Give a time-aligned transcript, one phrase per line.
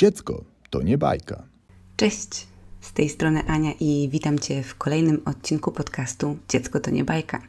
[0.00, 1.42] Dziecko to nie bajka.
[1.96, 2.46] Cześć,
[2.80, 7.42] z tej strony Ania i witam Cię w kolejnym odcinku podcastu Dziecko to nie bajka.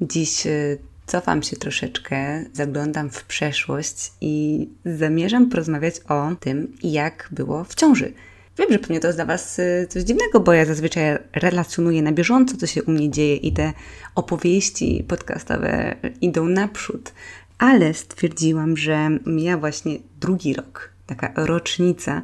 [0.00, 7.64] Dziś y, cofam się troszeczkę, zaglądam w przeszłość i zamierzam porozmawiać o tym, jak było
[7.64, 8.12] w ciąży.
[8.58, 12.12] Wiem, że pewnie to jest dla Was y, coś dziwnego, bo ja zazwyczaj relacjonuję na
[12.12, 13.72] bieżąco, co się u mnie dzieje i te
[14.14, 17.12] opowieści podcastowe idą naprzód.
[17.58, 22.22] Ale stwierdziłam, że mija właśnie drugi rok, taka rocznica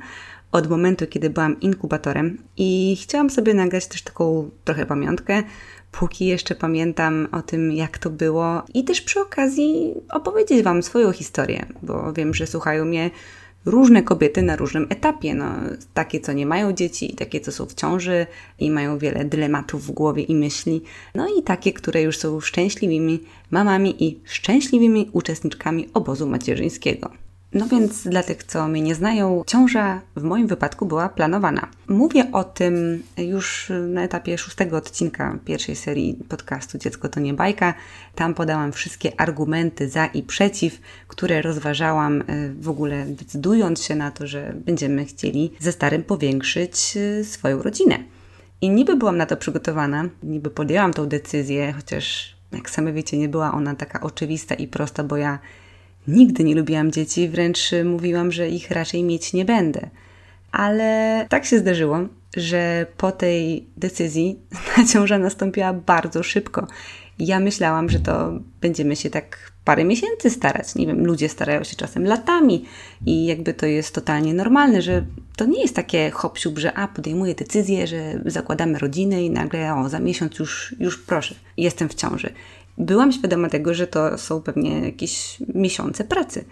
[0.52, 5.42] od momentu, kiedy byłam inkubatorem i chciałam sobie nagrać też taką trochę pamiątkę,
[5.92, 11.12] póki jeszcze pamiętam o tym, jak to było i też przy okazji opowiedzieć Wam swoją
[11.12, 13.10] historię, bo wiem, że słuchają mnie
[13.64, 15.34] różne kobiety na różnym etapie.
[15.34, 15.54] No,
[15.94, 18.26] takie, co nie mają dzieci, takie, co są w ciąży
[18.58, 20.82] i mają wiele dylematów w głowie i myśli.
[21.14, 27.23] No i takie, które już są szczęśliwymi mamami i szczęśliwymi uczestniczkami obozu macierzyńskiego.
[27.54, 31.68] No więc dla tych, co mnie nie znają, ciąża w moim wypadku była planowana.
[31.88, 37.74] Mówię o tym już na etapie szóstego odcinka pierwszej serii podcastu Dziecko to nie bajka.
[38.14, 44.10] Tam podałam wszystkie argumenty za i przeciw, które rozważałam y, w ogóle decydując się na
[44.10, 47.98] to, że będziemy chcieli ze starym powiększyć y, swoją rodzinę.
[48.60, 53.28] I niby byłam na to przygotowana, niby podjęłam tą decyzję, chociaż jak same wiecie, nie
[53.28, 55.38] była ona taka oczywista i prosta, bo ja
[56.08, 59.90] Nigdy nie lubiłam dzieci, wręcz mówiłam, że ich raczej mieć nie będę.
[60.52, 61.98] Ale tak się zdarzyło,
[62.36, 64.38] że po tej decyzji
[64.76, 66.66] ta ciąża nastąpiła bardzo szybko.
[67.18, 70.74] Ja myślałam, że to będziemy się tak parę miesięcy starać.
[70.74, 72.64] Nie wiem, ludzie starają się czasem latami
[73.06, 75.04] i jakby to jest totalnie normalne, że
[75.36, 79.88] to nie jest takie hop że a, podejmuję decyzję, że zakładamy rodzinę i nagle o,
[79.88, 82.32] za miesiąc już, już proszę, jestem w ciąży.
[82.78, 86.44] Byłam świadoma tego, że to są pewnie jakieś miesiące pracy.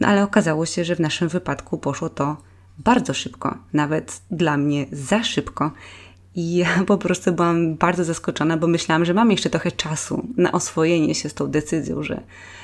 [0.00, 2.36] No ale okazało się, że w naszym wypadku poszło to
[2.78, 5.70] bardzo szybko, nawet dla mnie za szybko.
[6.34, 10.52] I ja po prostu byłam bardzo zaskoczona, bo myślałam, że mam jeszcze trochę czasu na
[10.52, 12.20] oswojenie się z tą decyzją, że,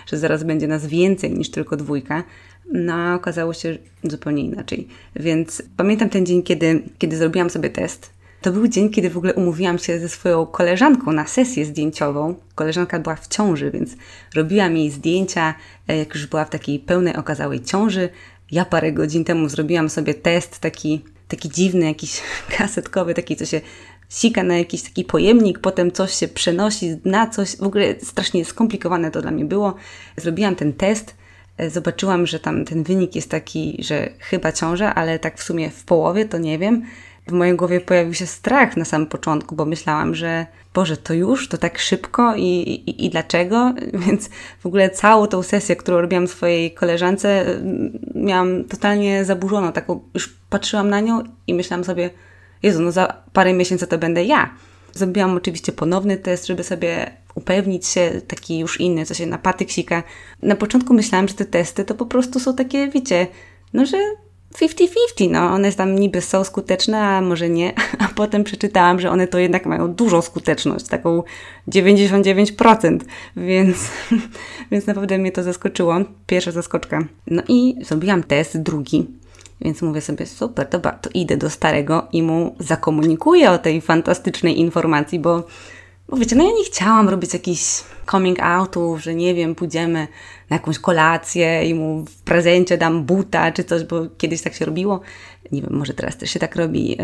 [0.07, 2.25] że zaraz będzie nas więcej niż tylko dwójka.
[2.73, 4.89] No a okazało się zupełnie inaczej.
[5.17, 9.35] Więc pamiętam ten dzień, kiedy, kiedy zrobiłam sobie test to był dzień, kiedy w ogóle
[9.35, 12.35] umówiłam się ze swoją koleżanką na sesję zdjęciową.
[12.55, 13.97] Koleżanka była w ciąży, więc
[14.35, 15.55] robiłam jej zdjęcia,
[15.89, 18.09] e, jak już była w takiej pełnej, okazałej ciąży.
[18.51, 22.23] Ja parę godzin temu zrobiłam sobie test taki, taki dziwny, jakiś
[22.59, 23.61] kasetkowy, taki, co się
[24.09, 27.57] sika na jakiś taki pojemnik, potem coś się przenosi na coś.
[27.57, 29.75] W ogóle strasznie skomplikowane to dla mnie było.
[30.17, 31.15] Zrobiłam ten test
[31.59, 35.71] e, zobaczyłam, że tam ten wynik jest taki, że chyba ciąża, ale tak w sumie
[35.71, 36.83] w połowie to nie wiem
[37.27, 41.49] w mojej głowie pojawił się strach na samym początku, bo myślałam, że Boże, to już,
[41.49, 43.75] to tak szybko i, i, i dlaczego?
[44.07, 47.45] Więc w ogóle całą tą sesję, którą robiłam swojej koleżance,
[48.15, 49.73] miałam totalnie zaburzoną.
[49.73, 52.11] Taką, już patrzyłam na nią i myślałam sobie,
[52.63, 54.55] Jezu, no za parę miesięcy to będę ja.
[54.93, 59.71] Zrobiłam oczywiście ponowny test, żeby sobie upewnić się, taki już inny, co się na patyk
[59.71, 60.03] sika.
[60.43, 63.27] Na początku myślałam, że te testy to po prostu są takie, wiecie,
[63.73, 63.97] no że
[64.61, 67.73] 50-50, no one tam niby są skuteczne, a może nie,
[68.05, 71.23] a potem przeczytałam, że one to jednak mają dużą skuteczność, taką
[71.69, 72.99] 99%,
[73.37, 73.91] więc,
[74.71, 75.95] więc naprawdę mnie to zaskoczyło,
[76.27, 77.05] pierwsza zaskoczka.
[77.27, 79.07] No i zrobiłam test drugi,
[79.61, 84.61] więc mówię sobie, super, dobra, to idę do starego i mu zakomunikuję o tej fantastycznej
[84.61, 85.47] informacji, bo
[86.13, 90.09] bo wiecie, no ja nie chciałam robić jakichś coming outów, że nie wiem, pójdziemy
[90.51, 94.65] na jakąś kolację i mu w prezencie dam buta czy coś, bo kiedyś tak się
[94.65, 95.01] robiło.
[95.53, 96.99] Nie wiem, może teraz też się tak robi.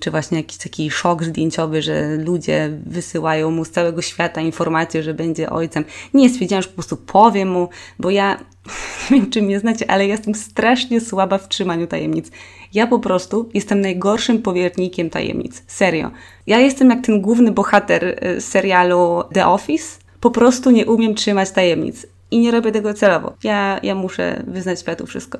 [0.00, 5.14] Czy właśnie jakiś taki szok zdjęciowy, że ludzie wysyłają mu z całego świata informację, że
[5.14, 5.84] będzie ojcem.
[6.14, 8.38] Nie stwierdziłam, że po prostu powiem mu, bo ja
[9.10, 12.30] nie wiem, czy mnie znacie, ale jestem strasznie słaba w trzymaniu tajemnic.
[12.74, 15.62] Ja po prostu jestem najgorszym powiernikiem tajemnic.
[15.66, 16.10] Serio.
[16.46, 19.98] Ja jestem jak ten główny bohater y, serialu The Office.
[20.20, 22.06] Po prostu nie umiem trzymać tajemnic.
[22.30, 23.34] I nie robię tego celowo.
[23.44, 25.38] Ja, ja muszę wyznać światu wszystko.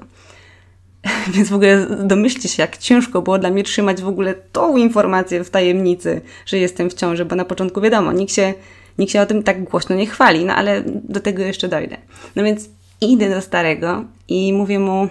[1.34, 5.44] Więc w ogóle domyślcie się, jak ciężko było dla mnie trzymać w ogóle tą informację
[5.44, 8.54] w tajemnicy, że jestem w ciąży, bo na początku wiadomo, nikt się,
[8.98, 11.96] nikt się o tym tak głośno nie chwali, no ale do tego jeszcze dojdę.
[12.36, 12.68] No więc
[13.00, 15.08] idę do starego i mówię mu,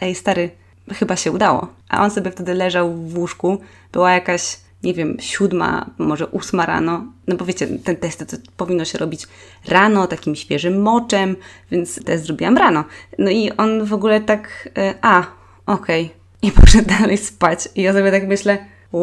[0.00, 0.50] ej stary,
[0.92, 1.68] chyba się udało.
[1.88, 3.58] A on sobie wtedy leżał w łóżku,
[3.92, 7.04] była jakaś, nie wiem, siódma, może ósma rano.
[7.26, 9.26] No bo wiecie, ten test to powinno się robić
[9.68, 11.36] rano, takim świeżym moczem,
[11.70, 12.84] więc test zrobiłam rano.
[13.18, 15.26] No i on w ogóle tak, e, a,
[15.66, 16.04] okej.
[16.04, 16.20] Okay.
[16.42, 17.68] I poszedł dalej spać.
[17.74, 18.58] I ja sobie tak myślę,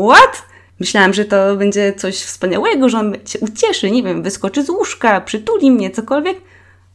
[0.10, 0.44] what?
[0.80, 5.22] Myślałam, że to będzie coś wspaniałego, że on się ucieszy, nie wiem, wyskoczy z łóżka,
[5.22, 6.38] przytuli mnie, cokolwiek.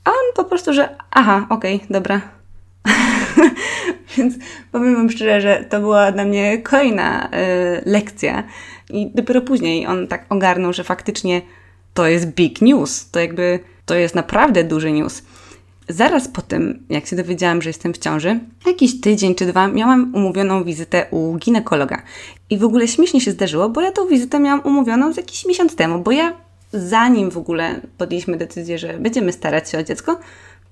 [0.04, 2.20] A on po prostu, że aha, okej, okay, dobra.
[4.16, 4.34] Więc
[4.72, 7.30] powiem Wam szczerze, że to była dla mnie kolejna y,
[7.86, 8.42] lekcja.
[8.90, 11.42] I dopiero później on tak ogarnął, że faktycznie
[11.94, 13.10] to jest big news.
[13.10, 15.22] To jakby, to jest naprawdę duży news.
[15.88, 20.14] Zaraz po tym, jak się dowiedziałam, że jestem w ciąży, jakiś tydzień czy dwa miałam
[20.14, 22.02] umówioną wizytę u ginekologa.
[22.50, 25.76] I w ogóle śmiesznie się zdarzyło, bo ja tą wizytę miałam umówioną z jakiś miesiąc
[25.76, 26.32] temu, bo ja
[26.72, 30.14] zanim w ogóle podjęliśmy decyzję, że będziemy starać się o dziecko,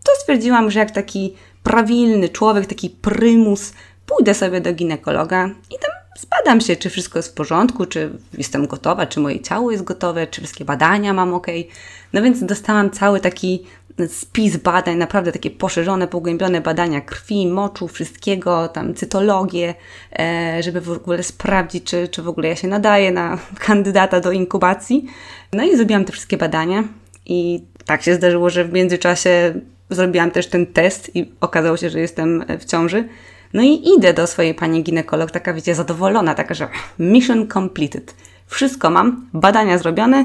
[0.05, 3.73] to stwierdziłam, że jak taki prawilny człowiek, taki prymus,
[4.06, 8.67] pójdę sobie do ginekologa i tam zbadam się, czy wszystko jest w porządku, czy jestem
[8.67, 11.47] gotowa, czy moje ciało jest gotowe, czy wszystkie badania mam ok.
[12.12, 13.64] No więc dostałam cały taki
[14.08, 19.75] spis badań, naprawdę takie poszerzone, pogłębione badania krwi, moczu, wszystkiego, tam cytologię,
[20.19, 24.32] e, żeby w ogóle sprawdzić, czy, czy w ogóle ja się nadaję na kandydata do
[24.32, 25.06] inkubacji.
[25.52, 26.85] No i zrobiłam te wszystkie badania
[27.26, 29.55] i tak się zdarzyło, że w międzyczasie
[29.91, 33.08] zrobiłam też ten test i okazało się, że jestem w ciąży.
[33.52, 36.69] No i idę do swojej pani ginekolog, taka wiecie, zadowolona, taka, że
[36.99, 38.14] mission completed.
[38.47, 40.25] Wszystko mam, badania zrobione,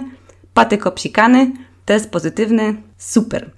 [0.54, 1.52] patyk obsikany,
[1.86, 3.50] test pozytywny, super.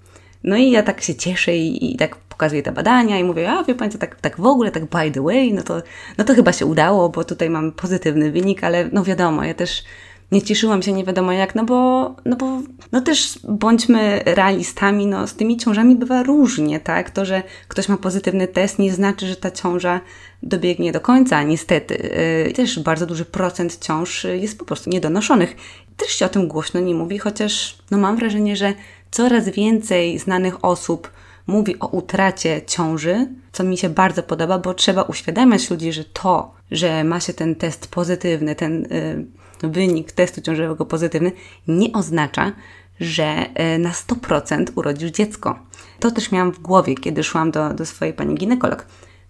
[0.48, 3.64] No i ja tak się cieszę i, i tak pokazuję te badania i mówię, a
[3.64, 5.82] wie co, tak, tak w ogóle, tak by the way, no to,
[6.18, 9.84] no to chyba się udało, bo tutaj mam pozytywny wynik, ale no wiadomo, ja też
[10.32, 12.62] nie cieszyłam się nie wiadomo jak, no bo, no bo
[12.92, 17.12] no też bądźmy realistami, no z tymi ciążami bywa różnie, tak?
[17.12, 20.02] To, że ktoś ma pozytywny test nie znaczy, że ta ciąża
[20.44, 22.10] dobiegnie do końca, niestety.
[22.46, 25.56] Yy, też bardzo duży procent ciąż jest po prostu niedonoszonych.
[25.98, 28.74] Też się o tym głośno nie mówi, chociaż no mam wrażenie, że
[29.12, 31.12] coraz więcej znanych osób
[31.48, 36.54] mówi o utracie ciąży, co mi się bardzo podoba, bo trzeba uświadamiać ludzi, że to,
[36.72, 39.26] że ma się ten test pozytywny, ten y,
[39.64, 41.32] wynik testu ciążowego pozytywny,
[41.68, 42.52] nie oznacza,
[43.00, 43.46] że
[43.76, 45.60] y, na 100% urodzisz dziecko.
[46.00, 48.86] To też miałam w głowie, kiedy szłam do, do swojej pani ginekolog.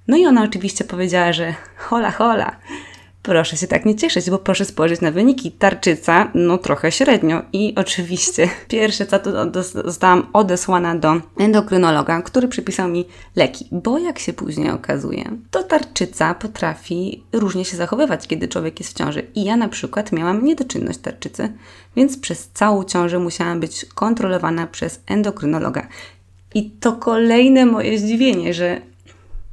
[0.08, 2.56] No i ona oczywiście powiedziała, że hola, hola,
[3.28, 5.52] Proszę się tak nie cieszyć, bo proszę spojrzeć na wyniki.
[5.52, 7.42] Tarczyca, no trochę średnio.
[7.54, 13.68] I oczywiście pierwsze co to zostałam odesłana do endokrynologa, który przypisał mi leki.
[13.72, 18.98] Bo jak się później okazuje, to tarczyca potrafi różnie się zachowywać, kiedy człowiek jest w
[18.98, 19.28] ciąży.
[19.36, 21.54] I ja na przykład miałam niedoczynność tarczycy,
[21.96, 25.88] więc przez całą ciążę musiałam być kontrolowana przez endokrynologa.
[26.56, 28.82] I to kolejne moje zdziwienie, że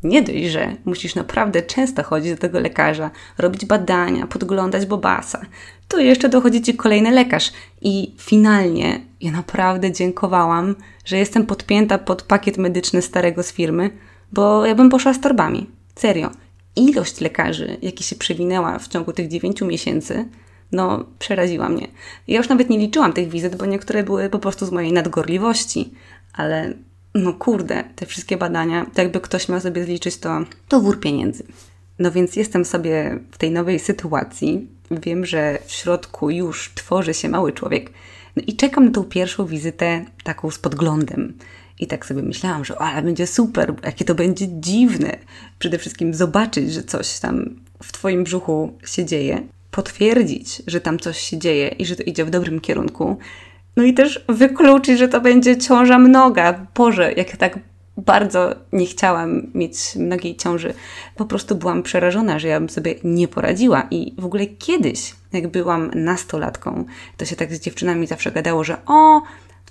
[0.05, 5.41] nie dość, że musisz naprawdę często chodzić do tego lekarza, robić badania, podglądać bobasa,
[5.89, 7.53] to jeszcze dochodzi ci kolejny lekarz.
[7.83, 10.75] I finalnie ja naprawdę dziękowałam,
[11.05, 13.91] że jestem podpięta pod pakiet medyczny starego z firmy,
[14.33, 15.67] bo ja bym poszła z torbami.
[15.95, 16.31] Serio.
[16.77, 20.29] Ilość lekarzy, jaki się przewinęła w ciągu tych 9 miesięcy,
[20.73, 21.89] no przeraziła mnie.
[22.29, 25.95] Ja już nawet nie liczyłam tych wizyt, bo niektóre były po prostu z mojej nadgorliwości,
[26.33, 26.75] ale
[27.15, 31.45] no kurde, te wszystkie badania, to jakby ktoś miał sobie zliczyć, to, to wór pieniędzy.
[31.99, 34.69] No więc jestem sobie w tej nowej sytuacji.
[34.91, 37.91] Wiem, że w środku już tworzy się mały człowiek.
[38.37, 41.39] No i czekam na tą pierwszą wizytę taką z podglądem.
[41.81, 45.17] I tak sobie myślałam, że ale będzie super, jakie to będzie dziwne.
[45.59, 51.19] Przede wszystkim zobaczyć, że coś tam w Twoim brzuchu się dzieje, potwierdzić, że tam coś
[51.19, 53.19] się dzieje i że to idzie w dobrym kierunku,
[53.77, 56.67] no i też wykluczyć, że to będzie ciąża mnoga.
[56.75, 57.59] Boże, jak ja tak
[57.97, 60.75] bardzo nie chciałam mieć mnogiej ciąży.
[61.17, 63.87] Po prostu byłam przerażona, że ja bym sobie nie poradziła.
[63.91, 66.85] I w ogóle kiedyś, jak byłam nastolatką,
[67.17, 69.23] to się tak z dziewczynami zawsze gadało, że o,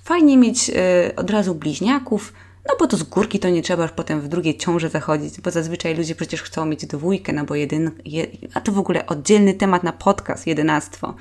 [0.04, 0.72] fajnie mieć y,
[1.16, 2.32] od razu bliźniaków,
[2.68, 5.50] no bo to z górki to nie trzeba już potem w drugiej ciąży zachodzić, bo
[5.50, 9.54] zazwyczaj ludzie przecież chcą mieć dwójkę, no bo jedyn, je, a to w ogóle oddzielny
[9.54, 11.14] temat na podcast, jedenastwo.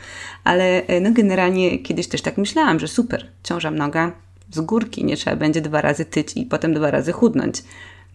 [0.44, 4.12] Ale e, no generalnie kiedyś też tak myślałam, że super, ciąża mnoga,
[4.52, 7.64] z górki nie trzeba będzie dwa razy tyć i potem dwa razy chudnąć.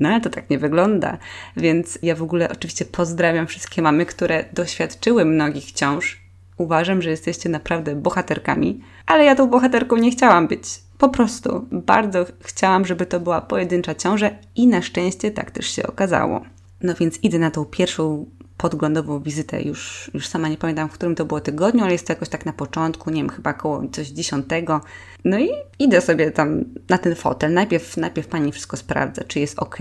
[0.01, 1.19] No ale to tak nie wygląda.
[1.57, 6.21] Więc ja w ogóle oczywiście pozdrawiam wszystkie mamy, które doświadczyły mnogich ciąż.
[6.57, 10.63] Uważam, że jesteście naprawdę bohaterkami, ale ja tą bohaterką nie chciałam być.
[10.99, 15.87] Po prostu bardzo chciałam, żeby to była pojedyncza ciąża i na szczęście tak też się
[15.87, 16.41] okazało.
[16.83, 18.27] No więc idę na tą pierwszą
[18.57, 22.13] podglądową wizytę, już, już sama nie pamiętam, w którym to było tygodniu, ale jest to
[22.13, 24.81] jakoś tak na początku, nie wiem, chyba koło coś dziesiątego.
[25.25, 27.53] No i idę sobie tam na ten fotel.
[27.53, 29.77] Najpierw, najpierw pani wszystko sprawdza, czy jest ok.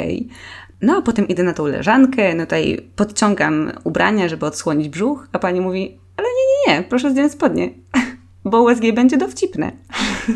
[0.81, 5.39] No a potem idę na tą leżankę, no tutaj podciągam ubrania, żeby odsłonić brzuch, a
[5.39, 7.69] pani mówi, ale nie, nie, nie, proszę zdjąć spodnie
[8.47, 9.71] bo USG będzie dowcipne.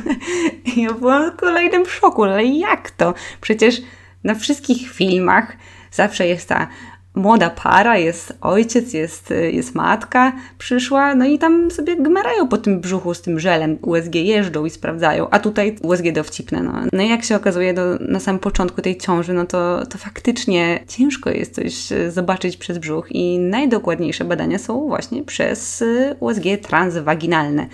[0.78, 3.14] ja byłam w kolejnym szoku, ale jak to?
[3.42, 3.82] Przecież
[4.24, 5.58] na wszystkich filmach
[5.92, 6.68] zawsze jest ta
[7.16, 12.80] młoda para, jest ojciec, jest, jest matka, przyszła, no i tam sobie gmerają po tym
[12.80, 16.74] brzuchu z tym żelem, USG jeżdżą i sprawdzają, a tutaj USG dowcipne, no.
[16.94, 20.80] No i jak się okazuje do, na samym początku tej ciąży, no to, to faktycznie
[20.88, 26.44] ciężko jest coś e, zobaczyć przez brzuch i najdokładniejsze badania są właśnie przez e, USG
[26.62, 27.68] transwaginalne,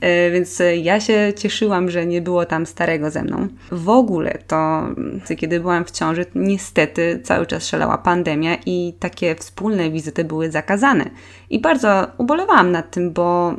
[0.00, 3.48] e, więc ja się cieszyłam, że nie było tam starego ze mną.
[3.72, 4.82] W ogóle to,
[5.38, 10.50] kiedy byłam w ciąży, niestety cały czas szalała pandemia i i takie wspólne wizyty były
[10.50, 11.10] zakazane.
[11.50, 13.54] I bardzo ubolewałam nad tym, bo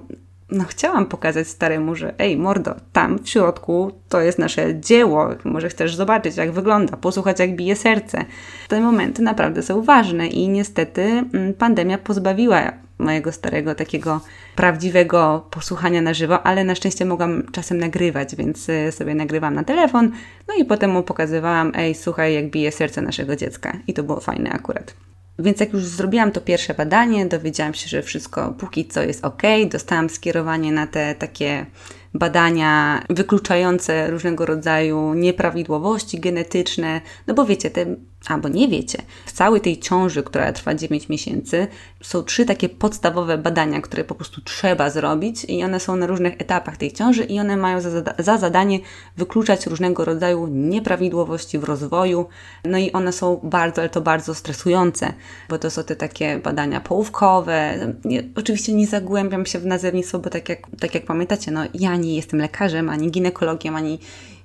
[0.52, 5.70] no, chciałam pokazać staremu, że ej, mordo, tam w środku to jest nasze dzieło, może
[5.70, 8.26] chcesz zobaczyć, jak wygląda, posłuchać, jak bije serce.
[8.68, 14.22] Te momenty naprawdę są ważne i niestety mm, pandemia pozbawiła mojego starego takiego
[14.56, 19.64] prawdziwego posłuchania na żywo, ale na szczęście mogłam czasem nagrywać, więc y, sobie nagrywam na
[19.64, 20.12] telefon,
[20.48, 23.78] no i potem mu pokazywałam, ej, słuchaj, jak bije serce naszego dziecka.
[23.88, 24.94] I to było fajne akurat.
[25.40, 29.42] Więc jak już zrobiłam to pierwsze badanie, dowiedziałam się, że wszystko póki co jest ok.
[29.72, 31.66] Dostałam skierowanie na te takie
[32.14, 37.86] badania wykluczające różnego rodzaju nieprawidłowości genetyczne, no bo wiecie, te
[38.28, 41.68] albo nie wiecie, w całej tej ciąży, która trwa 9 miesięcy,
[42.04, 46.34] są trzy takie podstawowe badania, które po prostu trzeba zrobić i one są na różnych
[46.34, 47.90] etapach tej ciąży i one mają za,
[48.20, 48.80] za zadanie
[49.18, 52.26] wykluczać różnego rodzaju nieprawidłowości w rozwoju.
[52.66, 55.14] No i one są bardzo, ale to bardzo stresujące,
[55.50, 57.78] bo to są te takie badania połówkowe.
[58.06, 61.96] Nie, oczywiście nie zagłębiam się w nazewnictwo, bo tak jak, tak jak pamiętacie, no ja
[61.96, 64.00] nie jestem lekarzem, ani ginekologiem, ani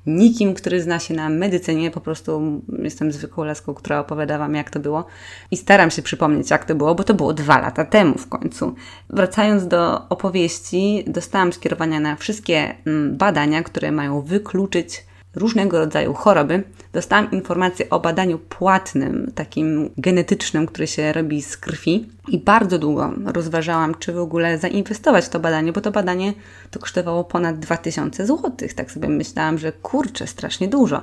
[0.07, 4.71] nikim, który zna się na medycynie, po prostu jestem zwykłą laską, która opowiada Wam, jak
[4.71, 5.05] to było
[5.51, 8.75] i staram się przypomnieć, jak to było, bo to było dwa lata temu w końcu.
[9.11, 16.63] Wracając do opowieści, dostałam skierowania na wszystkie mm, badania, które mają wykluczyć różnego rodzaju choroby.
[16.93, 22.09] Dostałam informację o badaniu płatnym, takim genetycznym, które się robi z krwi.
[22.29, 26.33] I bardzo długo rozważałam, czy w ogóle zainwestować w to badanie, bo to badanie
[26.71, 28.53] to kosztowało ponad 2000 zł.
[28.77, 31.03] Tak sobie myślałam, że kurczę, strasznie dużo.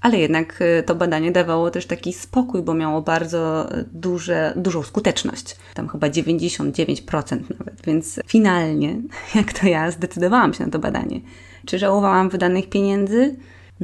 [0.00, 5.56] Ale jednak y, to badanie dawało też taki spokój, bo miało bardzo duże, dużą skuteczność.
[5.74, 7.82] Tam chyba 99% nawet.
[7.86, 8.96] Więc finalnie,
[9.34, 11.20] jak to ja, zdecydowałam się na to badanie.
[11.66, 13.36] Czy żałowałam wydanych pieniędzy?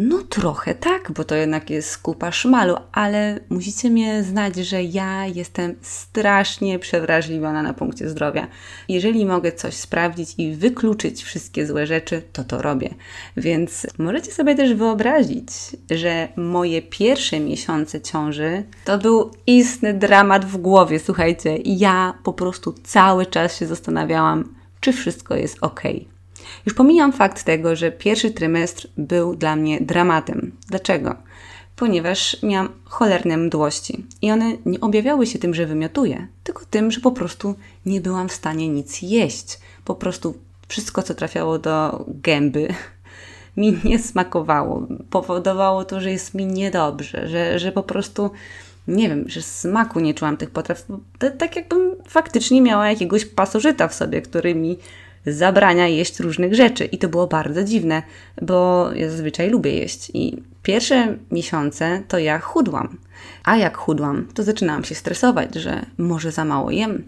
[0.02, 5.26] No trochę tak, bo to jednak jest kupa szmalu, ale musicie mnie znać, że ja
[5.26, 8.46] jestem strasznie przewrażliwiona na punkcie zdrowia.
[8.88, 12.94] Jeżeli mogę coś sprawdzić i wykluczyć wszystkie złe rzeczy, to to robię.
[13.36, 15.48] Więc możecie sobie też wyobrazić,
[15.90, 20.98] że moje pierwsze miesiące ciąży to był istny dramat w głowie.
[20.98, 25.82] Słuchajcie, ja po prostu cały czas się zastanawiałam, czy wszystko jest ok.
[26.66, 30.52] Już pomijam fakt tego, że pierwszy trymestr był dla mnie dramatem.
[30.68, 31.14] Dlaczego?
[31.76, 37.00] Ponieważ miałam cholerne mdłości i one nie objawiały się tym, że wymiotuję, tylko tym, że
[37.00, 37.54] po prostu
[37.86, 39.58] nie byłam w stanie nic jeść.
[39.84, 40.34] Po prostu
[40.68, 42.68] wszystko, co trafiało do gęby,
[43.56, 44.86] mi nie smakowało.
[45.10, 48.30] Powodowało to, że jest mi niedobrze, że, że po prostu
[48.88, 50.86] nie wiem, że smaku nie czułam tych potraw.
[51.38, 54.78] Tak jakbym faktycznie miała jakiegoś pasożyta w sobie, który mi
[55.26, 56.84] zabrania jeść różnych rzeczy.
[56.84, 58.02] I to było bardzo dziwne,
[58.42, 60.10] bo ja zazwyczaj lubię jeść.
[60.14, 62.96] I pierwsze miesiące to ja chudłam.
[63.44, 67.02] A jak chudłam, to zaczynałam się stresować, że może za mało jem,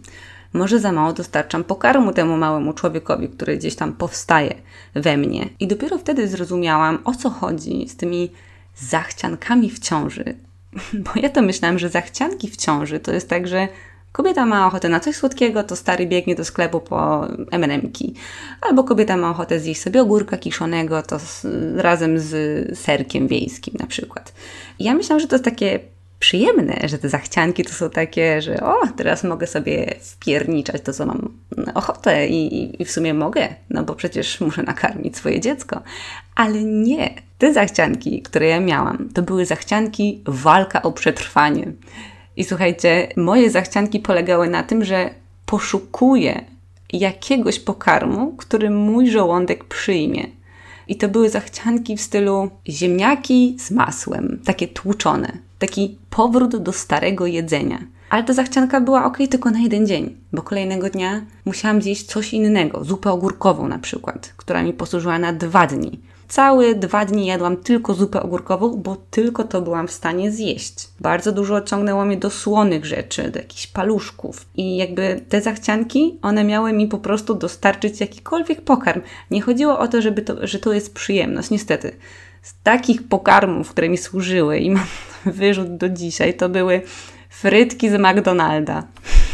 [0.53, 4.55] może za mało dostarczam pokarmu temu małemu człowiekowi, który gdzieś tam powstaje
[4.95, 5.49] we mnie.
[5.61, 8.31] I dopiero wtedy zrozumiałam, o co chodzi z tymi
[8.77, 10.25] zachciankami w ciąży.
[11.05, 13.69] Bo ja to myślałam, że zachcianki w ciąży to jest tak, że
[14.13, 18.15] Kobieta ma ochotę na coś słodkiego, to stary biegnie do sklepu po M&Mki.
[18.61, 23.87] Albo kobieta ma ochotę zjeść sobie ogórka kiszonego, to z, razem z serkiem wiejskim na
[23.87, 24.33] przykład.
[24.79, 25.81] I ja myślałam, że to jest takie
[26.19, 31.07] przyjemne, że te zachcianki to są takie, że o, teraz mogę sobie wpierniczać to, co
[31.07, 31.29] mam
[31.75, 35.83] ochotę i, i w sumie mogę, no bo przecież muszę nakarmić swoje dziecko.
[36.35, 41.73] Ale nie, te zachcianki, które ja miałam, to były zachcianki walka o przetrwanie.
[42.37, 45.11] I słuchajcie, moje zachcianki polegały na tym, że
[45.47, 46.45] poszukuję
[46.93, 50.27] jakiegoś pokarmu, który mój żołądek przyjmie.
[50.89, 57.27] I to były zachcianki w stylu ziemniaki z masłem, takie tłuczone, taki powrót do starego
[57.27, 57.79] jedzenia.
[58.11, 62.35] Ale ta zachcianka była ok tylko na jeden dzień, bo kolejnego dnia musiałam zjeść coś
[62.35, 66.01] innego, zupę ogórkową na przykład, która mi posłużyła na dwa dni.
[66.33, 70.89] Całe dwa dni jadłam tylko zupę ogórkową, bo tylko to byłam w stanie zjeść.
[71.01, 74.47] Bardzo dużo ciągnęło mnie do słonych rzeczy, do jakichś paluszków.
[74.55, 79.03] I jakby te zachcianki, one miały mi po prostu dostarczyć jakikolwiek pokarm.
[79.31, 81.51] Nie chodziło o to, żeby to, że to jest przyjemność.
[81.51, 81.97] Niestety,
[82.43, 84.87] z takich pokarmów, które mi służyły i mam
[85.27, 86.83] wyrzut do dzisiaj, to były
[87.31, 88.83] frytki z McDonalda.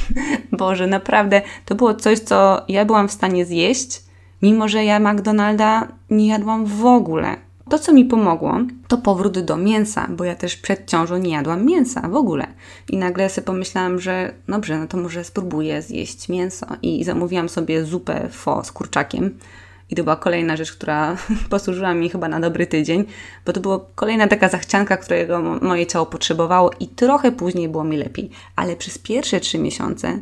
[0.52, 4.07] Boże, naprawdę, to było coś, co ja byłam w stanie zjeść,
[4.42, 7.36] mimo że ja McDonalda nie jadłam w ogóle.
[7.68, 11.64] To, co mi pomogło, to powrót do mięsa, bo ja też przed ciążą nie jadłam
[11.64, 12.46] mięsa w ogóle.
[12.88, 16.66] I nagle sobie pomyślałam, że dobrze, no to może spróbuję zjeść mięso.
[16.82, 19.38] I zamówiłam sobie zupę fo z kurczakiem.
[19.90, 21.16] I to była kolejna rzecz, która
[21.50, 23.04] posłużyła mi chyba na dobry tydzień,
[23.46, 27.96] bo to była kolejna taka zachcianka, którego moje ciało potrzebowało i trochę później było mi
[27.96, 28.30] lepiej.
[28.56, 30.18] Ale przez pierwsze trzy miesiące,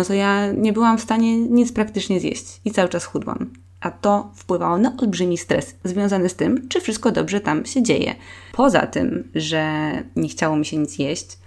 [0.00, 3.90] no to ja nie byłam w stanie nic praktycznie zjeść i cały czas chudłam a
[3.90, 8.14] to wpływało na olbrzymi stres związany z tym, czy wszystko dobrze tam się dzieje.
[8.52, 11.38] Poza tym, że nie chciało mi się nic jeść,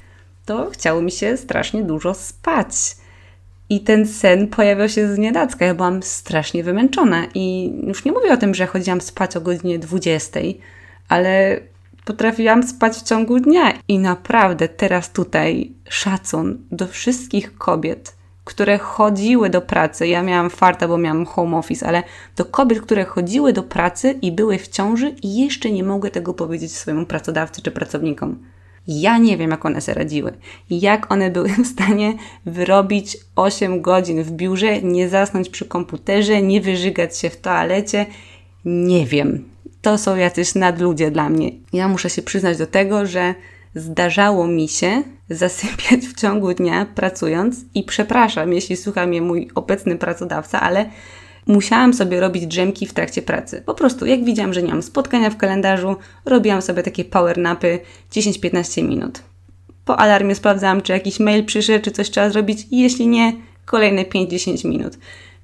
[0.46, 2.70] to chciało mi się strasznie dużo spać.
[3.70, 5.66] I ten sen pojawiał się z niedacka.
[5.66, 9.80] Ja byłam strasznie wymęczona i już nie mówię o tym, że chodziłam spać o godzinie
[9.80, 10.40] 20,
[11.10, 11.60] ale
[12.06, 13.74] potrafiłam spać w ciągu dnia.
[13.88, 18.13] I naprawdę teraz tutaj szacun do wszystkich kobiet,
[18.44, 22.04] które chodziły do pracy, ja miałam farta, bo miałam home office, ale
[22.36, 26.34] do kobiet, które chodziły do pracy i były w ciąży i jeszcze nie mogły tego
[26.34, 28.38] powiedzieć swojemu pracodawcy czy pracownikom.
[28.88, 30.34] Ja nie wiem, jak one sobie radziły.
[30.70, 32.14] Jak one były w stanie
[32.46, 38.06] wyrobić 8 godzin w biurze, nie zasnąć przy komputerze, nie wyżygać się w toalecie.
[38.66, 39.44] Nie wiem.
[39.82, 41.52] To są jacyś nadludzie dla mnie.
[41.74, 43.36] Ja muszę się przyznać do tego, że
[43.76, 45.04] zdarzało mi się
[45.36, 50.86] zasypiać w ciągu dnia pracując i przepraszam, jeśli słucha mnie mój obecny pracodawca, ale
[51.48, 53.64] musiałam sobie robić drzemki w trakcie pracy.
[53.66, 57.80] Po prostu, jak widziałam, że nie mam spotkania w kalendarzu, robiłam sobie takie power napy
[58.12, 59.20] 10-15 minut.
[59.86, 63.34] Po alarmie sprawdzałam, czy jakiś mail przyszedł, czy coś trzeba zrobić i jeśli nie,
[63.66, 64.98] kolejne 5-10 minut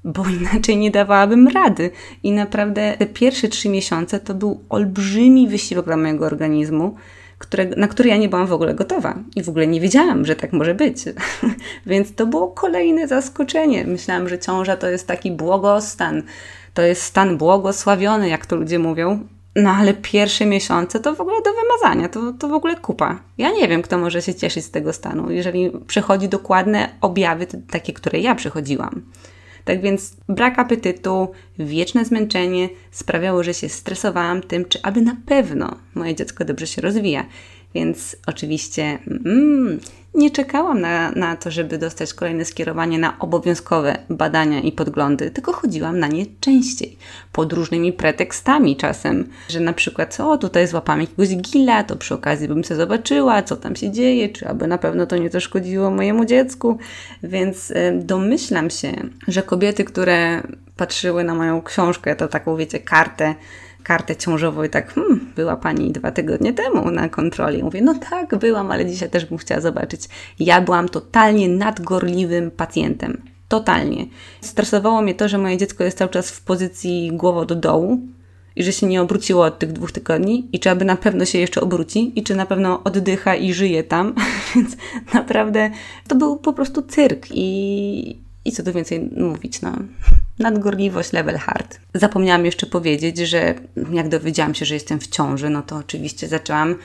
[0.03, 1.91] bo inaczej nie dawałabym rady.
[2.23, 6.95] I naprawdę te pierwsze trzy miesiące to był olbrzymi wysiłek dla mojego organizmu
[7.39, 10.35] które, na który ja nie byłam w ogóle gotowa i w ogóle nie wiedziałam, że
[10.35, 11.03] tak może być.
[11.85, 13.83] Więc to było kolejne zaskoczenie.
[13.87, 16.23] Myślałam, że ciąża to jest taki błogostan,
[16.73, 19.19] to jest stan błogosławiony, jak to ludzie mówią.
[19.55, 23.19] No ale pierwsze miesiące to w ogóle do wymazania, to, to w ogóle kupa.
[23.37, 27.93] Ja nie wiem, kto może się cieszyć z tego stanu, jeżeli przechodzi dokładne objawy, takie,
[27.93, 29.01] które ja przechodziłam.
[29.65, 35.75] Tak więc brak apetytu, wieczne zmęczenie sprawiało, że się stresowałam tym, czy aby na pewno
[35.95, 37.25] moje dziecko dobrze się rozwija.
[37.73, 39.79] Więc oczywiście mm,
[40.13, 45.53] nie czekałam na, na to, żeby dostać kolejne skierowanie na obowiązkowe badania i podglądy, tylko
[45.53, 46.97] chodziłam na nie częściej,
[47.31, 52.47] pod różnymi pretekstami czasem, że na przykład, o tutaj złapam jakiegoś gila, to przy okazji
[52.47, 56.25] bym sobie zobaczyła, co tam się dzieje, czy aby na pewno to nie zaszkodziło mojemu
[56.25, 56.77] dziecku,
[57.23, 58.93] więc y, domyślam się,
[59.27, 60.43] że kobiety, które
[60.77, 63.35] patrzyły na moją książkę, to taką, wiecie, kartę,
[63.89, 67.63] kartę ciążową i tak, hmm, była pani dwa tygodnie temu na kontroli.
[67.63, 70.01] Mówię, no tak, byłam, ale dzisiaj też bym chciała zobaczyć.
[70.39, 73.21] Ja byłam totalnie nadgorliwym pacjentem.
[73.47, 74.05] Totalnie.
[74.41, 77.99] Stresowało mnie to, że moje dziecko jest cały czas w pozycji głową do dołu
[78.55, 81.39] i że się nie obróciło od tych dwóch tygodni i czy aby na pewno się
[81.39, 84.15] jeszcze obróci i czy na pewno oddycha i żyje tam.
[84.55, 84.77] Więc
[85.13, 85.71] naprawdę
[86.07, 89.71] to był po prostu cyrk i, i co tu więcej mówić, no.
[90.39, 91.79] Nadgorliwość level hard.
[91.93, 93.55] Zapomniałam jeszcze powiedzieć, że
[93.91, 96.75] jak dowiedziałam się, że jestem w ciąży, no to oczywiście zaczęłam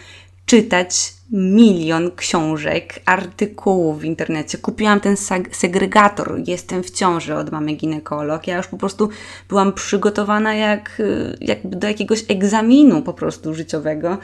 [0.47, 4.59] czytać milion książek, artykułów w internecie.
[4.59, 5.17] Kupiłam ten
[5.51, 8.47] segregator, jestem w ciąży od mamy ginekolog.
[8.47, 9.09] Ja już po prostu
[9.49, 11.03] byłam przygotowana jak,
[11.41, 14.19] jak do jakiegoś egzaminu po prostu życiowego.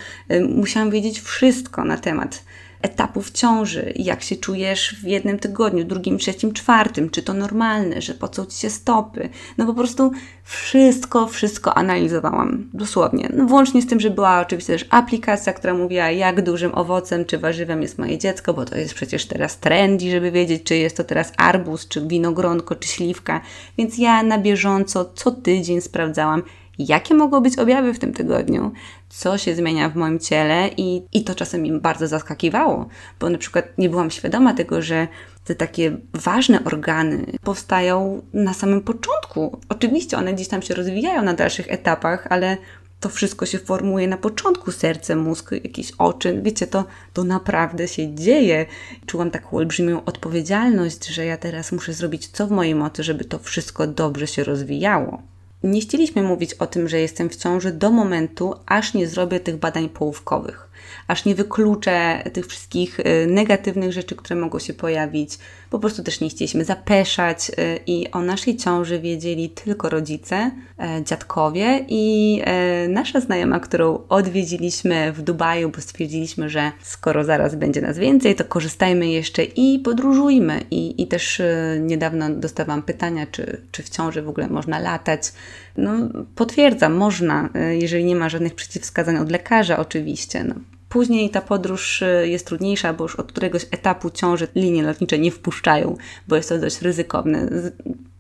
[0.49, 2.43] Musiałam wiedzieć wszystko na temat
[2.83, 8.15] etapów ciąży, jak się czujesz w jednym tygodniu, drugim, trzecim, czwartym, czy to normalne, że
[8.15, 9.29] pocą ci się stopy.
[9.59, 10.13] No po prostu
[10.45, 13.29] wszystko, wszystko analizowałam, dosłownie.
[13.37, 17.39] No, włącznie z tym, że była oczywiście też aplikacja, która mówiła, jak dużym owocem czy
[17.39, 21.05] warzywem jest moje dziecko, bo to jest przecież teraz trendy, żeby wiedzieć, czy jest to
[21.05, 23.41] teraz arbuz, czy winogronko, czy śliwka.
[23.79, 26.43] Więc ja na bieżąco co tydzień sprawdzałam,
[26.89, 28.73] jakie mogą być objawy w tym tygodniu,
[29.09, 32.89] co się zmienia w moim ciele i, i to czasem mi bardzo zaskakiwało,
[33.21, 35.09] bo na przykład nie byłam świadoma tego, że
[35.45, 39.61] te takie ważne organy powstają na samym początku.
[39.69, 42.57] Oczywiście one gdzieś tam się rozwijają na dalszych etapach, ale
[43.01, 46.41] to wszystko się formuje na początku serce, mózg, jakieś oczy.
[46.43, 48.67] Wiecie, to, to naprawdę się dzieje.
[49.07, 53.39] Czułam taką olbrzymią odpowiedzialność, że ja teraz muszę zrobić co w mojej mocy, żeby to
[53.39, 55.23] wszystko dobrze się rozwijało.
[55.63, 59.57] Nie chcieliśmy mówić o tym, że jestem w ciąży do momentu, aż nie zrobię tych
[59.57, 60.70] badań połówkowych
[61.11, 65.39] aż nie wykluczę tych wszystkich y, negatywnych rzeczy, które mogą się pojawić.
[65.71, 67.53] Po prostu też nie chcieliśmy zapeszać y,
[67.87, 72.43] i o naszej ciąży wiedzieli tylko rodzice, e, dziadkowie i
[72.89, 78.45] nasza znajoma, którą odwiedziliśmy w Dubaju, bo stwierdziliśmy, że skoro zaraz będzie nas więcej, to
[78.45, 80.61] korzystajmy jeszcze i podróżujmy.
[80.71, 85.33] I, i też y, niedawno dostawałam pytania, czy, czy w ciąży w ogóle można latać.
[85.77, 85.93] No,
[86.35, 90.45] potwierdzam, można, jeżeli nie ma żadnych przeciwwskazań od lekarza, oczywiście.
[90.45, 90.55] No,
[90.91, 95.31] Później ta podróż y, jest trudniejsza, bo już od któregoś etapu ciąży linie lotnicze nie
[95.31, 95.97] wpuszczają,
[96.29, 97.49] bo jest to dość ryzykowne.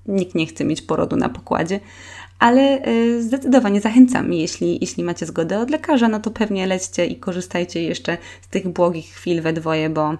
[0.07, 1.81] Nikt nie chce mieć porodu na pokładzie,
[2.39, 4.33] ale y, zdecydowanie zachęcam.
[4.33, 8.69] Jeśli, jeśli macie zgodę od lekarza, no to pewnie lećcie i korzystajcie jeszcze z tych
[8.69, 10.17] błogich chwil we dwoje, bo, y,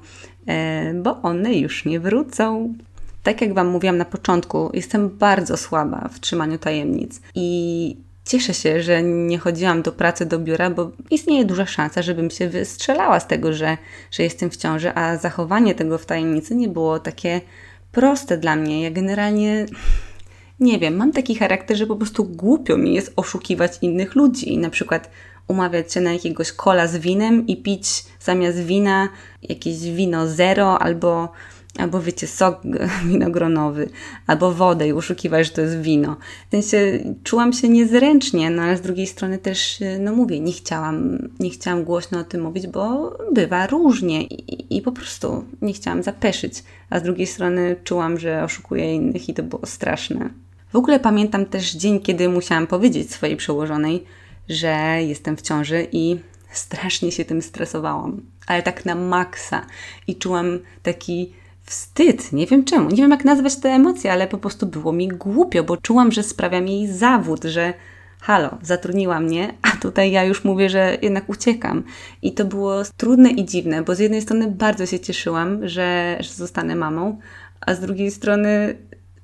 [0.95, 2.75] bo one już nie wrócą.
[3.23, 7.97] Tak jak Wam mówiłam na początku, jestem bardzo słaba w trzymaniu tajemnic i
[8.31, 12.49] Cieszę się, że nie chodziłam do pracy do biura, bo istnieje duża szansa, żebym się
[12.49, 13.79] wystrzelała z tego, że,
[14.11, 17.41] że jestem w ciąży, a zachowanie tego w tajemnicy nie było takie
[17.93, 18.83] proste dla mnie.
[18.83, 19.67] Ja generalnie
[20.61, 24.71] nie wiem, mam taki charakter, że po prostu głupio mi jest oszukiwać innych ludzi na
[24.71, 25.11] przykład
[25.49, 29.09] umawiać się na jakiegoś kola z winem i pić zamiast wina
[29.43, 31.33] jakieś wino zero albo
[31.81, 32.61] albo wiecie, sok
[33.09, 33.89] winogronowy,
[34.27, 36.17] albo wodę i uszukiwać, że to jest wino.
[36.49, 41.19] W sensie czułam się niezręcznie, no ale z drugiej strony też, no mówię, nie chciałam,
[41.41, 46.03] nie chciałam głośno o tym mówić, bo bywa różnie i, i po prostu nie chciałam
[46.03, 50.31] zapeszyć, a z drugiej strony czułam, że oszukuję innych i to było straszne.
[50.73, 54.05] W ogóle pamiętam też dzień, kiedy musiałam powiedzieć swojej przełożonej,
[54.49, 56.17] że jestem w ciąży i
[56.53, 59.67] strasznie się tym stresowałam, ale tak na maksa
[60.07, 61.33] i czułam taki
[61.71, 62.33] wstyd.
[62.33, 62.91] Nie wiem czemu.
[62.91, 66.23] Nie wiem, jak nazwać te emocje, ale po prostu było mi głupio, bo czułam, że
[66.23, 67.75] sprawiam jej zawód, że
[68.21, 71.83] halo, zatrudniła mnie, a tutaj ja już mówię, że jednak uciekam.
[72.23, 76.33] I to było trudne i dziwne, bo z jednej strony bardzo się cieszyłam, że, że
[76.35, 77.19] zostanę mamą,
[77.61, 78.77] a z drugiej strony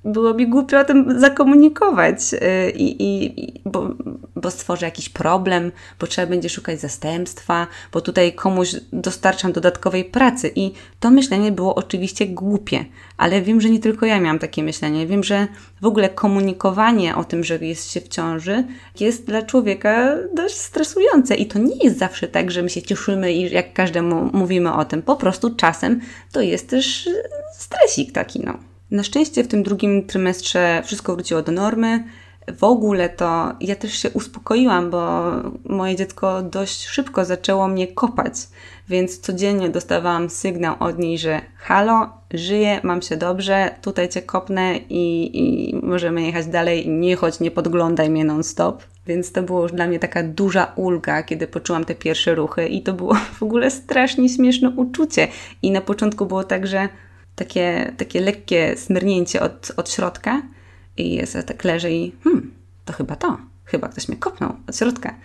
[0.07, 3.89] było mi głupio o tym zakomunikować, y, i, i, bo,
[4.35, 10.51] bo stworzę jakiś problem, bo trzeba będzie szukać zastępstwa, bo tutaj komuś dostarczam dodatkowej pracy.
[10.55, 12.85] I to myślenie było oczywiście głupie,
[13.17, 15.07] ale wiem, że nie tylko ja miałam takie myślenie.
[15.07, 15.47] Wiem, że
[15.81, 18.63] w ogóle komunikowanie o tym, że jest się w ciąży,
[18.99, 21.35] jest dla człowieka dość stresujące.
[21.35, 24.85] I to nie jest zawsze tak, że my się cieszymy i jak każdemu mówimy o
[24.85, 25.01] tym.
[25.01, 27.09] Po prostu czasem to jest też
[27.53, 28.76] stresik taki, no.
[28.91, 32.03] Na szczęście w tym drugim trymestrze wszystko wróciło do normy.
[32.57, 35.31] W ogóle to ja też się uspokoiłam, bo
[35.65, 38.33] moje dziecko dość szybko zaczęło mnie kopać,
[38.89, 44.77] więc codziennie dostawałam sygnał od niej, że halo, żyję, mam się dobrze, tutaj cię kopnę
[44.89, 46.89] i, i możemy jechać dalej.
[46.89, 48.83] Nie chodź, nie podglądaj mnie non-stop.
[49.07, 52.81] Więc to było już dla mnie taka duża ulga, kiedy poczułam te pierwsze ruchy, i
[52.81, 55.27] to było w ogóle strasznie śmieszne uczucie.
[55.61, 56.89] I na początku było tak, że
[57.37, 60.41] takie, takie lekkie smyrnięcie od, od środka
[60.97, 62.53] i jest tak leży i hmm,
[62.85, 65.15] to chyba to, chyba ktoś mnie kopnął od środka.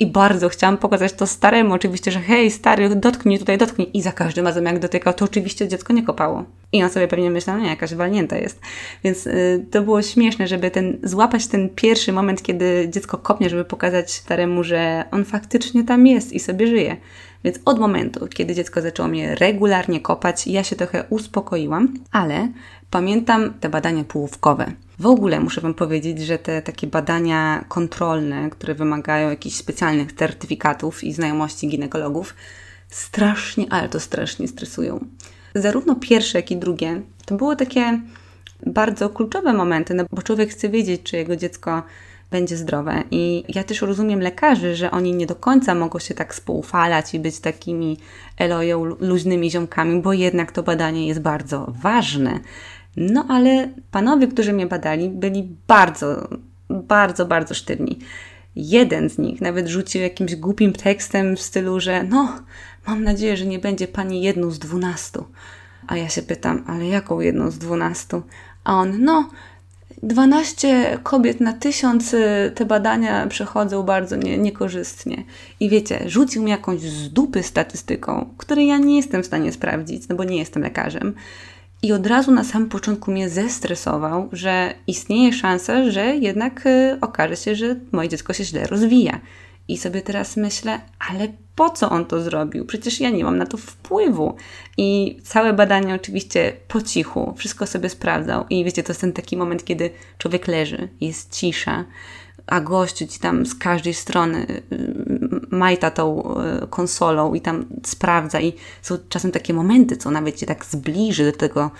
[0.00, 3.90] I bardzo chciałam pokazać to staremu, oczywiście, że hej, stary, dotknij tutaj, dotknij.
[3.94, 6.44] I za każdym razem, jak dotykał, to oczywiście dziecko nie kopało.
[6.72, 8.60] I on sobie pewnie myślał, nie, jakaś walnięta jest.
[9.04, 13.64] Więc y, to było śmieszne, żeby ten, złapać ten pierwszy moment, kiedy dziecko kopnie, żeby
[13.64, 16.96] pokazać staremu, że on faktycznie tam jest i sobie żyje.
[17.44, 22.48] Więc od momentu, kiedy dziecko zaczęło mnie regularnie kopać, ja się trochę uspokoiłam, ale
[22.90, 24.72] pamiętam te badania połówkowe.
[24.98, 31.04] W ogóle muszę Wam powiedzieć, że te takie badania kontrolne, które wymagają jakichś specjalnych certyfikatów
[31.04, 32.34] i znajomości ginekologów,
[32.88, 35.04] strasznie, ale to strasznie stresują.
[35.54, 38.00] Zarówno pierwsze, jak i drugie to były takie
[38.66, 41.82] bardzo kluczowe momenty, no bo człowiek chce wiedzieć, czy jego dziecko
[42.30, 43.02] będzie zdrowe.
[43.10, 47.18] I ja też rozumiem lekarzy, że oni nie do końca mogą się tak spoufalać i
[47.18, 47.98] być takimi
[48.38, 52.40] eloją, luźnymi ziomkami, bo jednak to badanie jest bardzo ważne.
[52.96, 56.28] No ale panowie, którzy mnie badali, byli bardzo,
[56.70, 57.98] bardzo, bardzo sztywni.
[58.56, 62.38] Jeden z nich nawet rzucił jakimś głupim tekstem w stylu, że no,
[62.86, 65.24] mam nadzieję, że nie będzie pani jedną z dwunastu.
[65.86, 68.22] A ja się pytam, ale jaką jedną z dwunastu?
[68.64, 69.30] A on, no,
[70.02, 75.24] 12 kobiet na tysiąc y, te badania przechodzą bardzo nie, niekorzystnie.
[75.60, 80.08] I wiecie, rzucił mi jakąś z dupy statystyką, której ja nie jestem w stanie sprawdzić,
[80.08, 81.14] no bo nie jestem lekarzem.
[81.86, 87.36] I od razu na samym początku mnie zestresował, że istnieje szansa, że jednak y, okaże
[87.36, 89.20] się, że moje dziecko się źle rozwija.
[89.68, 92.66] I sobie teraz myślę, ale po co on to zrobił?
[92.66, 94.36] Przecież ja nie mam na to wpływu.
[94.76, 98.44] I całe badanie oczywiście po cichu, wszystko sobie sprawdzał.
[98.50, 101.84] I wiecie, to jest ten taki moment, kiedy człowiek leży, jest cisza,
[102.46, 108.40] a gościu ci tam z każdej strony y, majta tą y, konsolą i tam sprawdza
[108.40, 111.70] i są czasem takie momenty, co nawet cię tak zbliży do tego,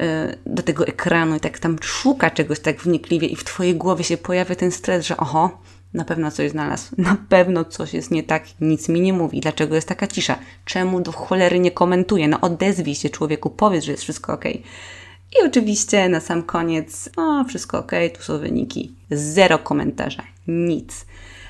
[0.00, 4.04] y, do tego ekranu i tak tam szuka czegoś tak wnikliwie i w twojej głowie
[4.04, 5.58] się pojawia ten stres, że oho,
[5.94, 9.74] na pewno coś znalazł, na pewno coś jest nie tak, nic mi nie mówi, dlaczego
[9.74, 14.02] jest taka cisza, czemu do cholery nie komentuje, no odezwij się człowieku, powiedz, że jest
[14.02, 14.44] wszystko ok.
[15.32, 18.94] I oczywiście na sam koniec, no wszystko ok, tu są wyniki.
[19.10, 21.06] Zero komentarza, nic.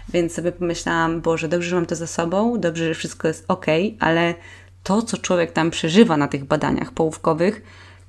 [0.09, 3.67] Więc sobie pomyślałam, Boże, dobrze, że mam to za sobą, dobrze, że wszystko jest ok,
[4.01, 4.35] ale
[4.83, 7.63] to, co człowiek tam przeżywa na tych badaniach połówkowych,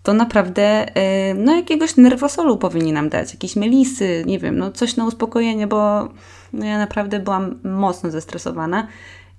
[0.03, 4.95] to naprawdę yy, no jakiegoś nerwosolu powinni nam dać, jakieś melisy, nie wiem, no coś
[4.95, 6.09] na uspokojenie, bo
[6.53, 8.87] no ja naprawdę byłam mocno zestresowana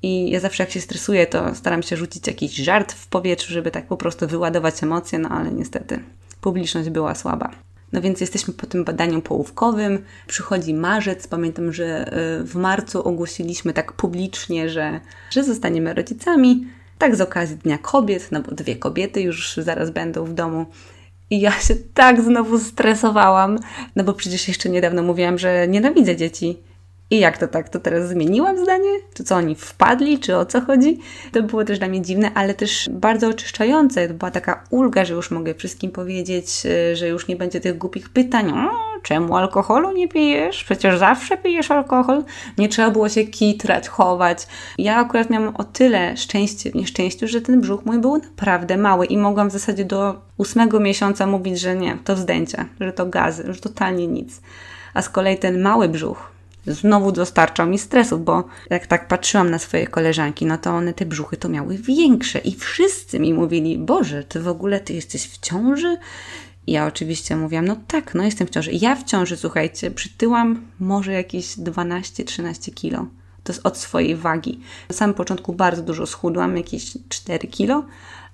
[0.02, 3.70] i ja zawsze jak się stresuję, to staram się rzucić jakiś żart w powietrzu, żeby
[3.70, 6.00] tak po prostu wyładować emocje, no ale niestety
[6.40, 7.50] publiczność była słaba.
[7.92, 11.26] No więc jesteśmy po tym badaniu połówkowym, przychodzi marzec.
[11.26, 16.66] Pamiętam, że y, w marcu ogłosiliśmy tak publicznie, że, że zostaniemy rodzicami.
[16.98, 20.66] Tak z okazji Dnia Kobiet, no bo dwie kobiety już zaraz będą w domu.
[21.30, 23.58] I ja się tak znowu stresowałam,
[23.96, 26.58] no bo przecież jeszcze niedawno mówiłam, że nienawidzę dzieci.
[27.10, 27.68] I jak to tak?
[27.68, 28.90] To teraz zmieniłam zdanie?
[29.14, 30.18] Czy co oni wpadli?
[30.18, 30.98] Czy o co chodzi?
[31.32, 34.08] To było też dla mnie dziwne, ale też bardzo oczyszczające.
[34.08, 37.78] To była taka ulga, że już mogę wszystkim powiedzieć, y, że już nie będzie tych
[37.78, 38.52] głupich pytań.
[38.52, 38.70] O,
[39.02, 40.64] czemu alkoholu nie pijesz?
[40.64, 42.24] Przecież zawsze pijesz alkohol.
[42.58, 44.46] Nie trzeba było się kitrać, chować.
[44.78, 49.06] Ja akurat miałam o tyle szczęście w nieszczęściu, że ten brzuch mój był naprawdę mały
[49.06, 53.52] i mogłam w zasadzie do ósmego miesiąca mówić, że nie, to zdjęcia, że to gazy,
[53.52, 54.40] że totalnie nic.
[54.94, 59.58] A z kolei ten mały brzuch, znowu dostarczał mi stresów, bo jak tak patrzyłam na
[59.58, 64.24] swoje koleżanki, no to one te brzuchy to miały większe i wszyscy mi mówili, Boże,
[64.24, 65.96] ty w ogóle ty jesteś w ciąży?
[66.66, 68.70] I ja oczywiście mówiłam, no tak, no jestem w ciąży.
[68.72, 73.06] Ja w ciąży, słuchajcie, przytyłam może jakieś 12-13 kilo.
[73.44, 74.60] To jest od swojej wagi.
[74.88, 77.84] Na samym początku bardzo dużo schudłam, jakieś 4 kilo,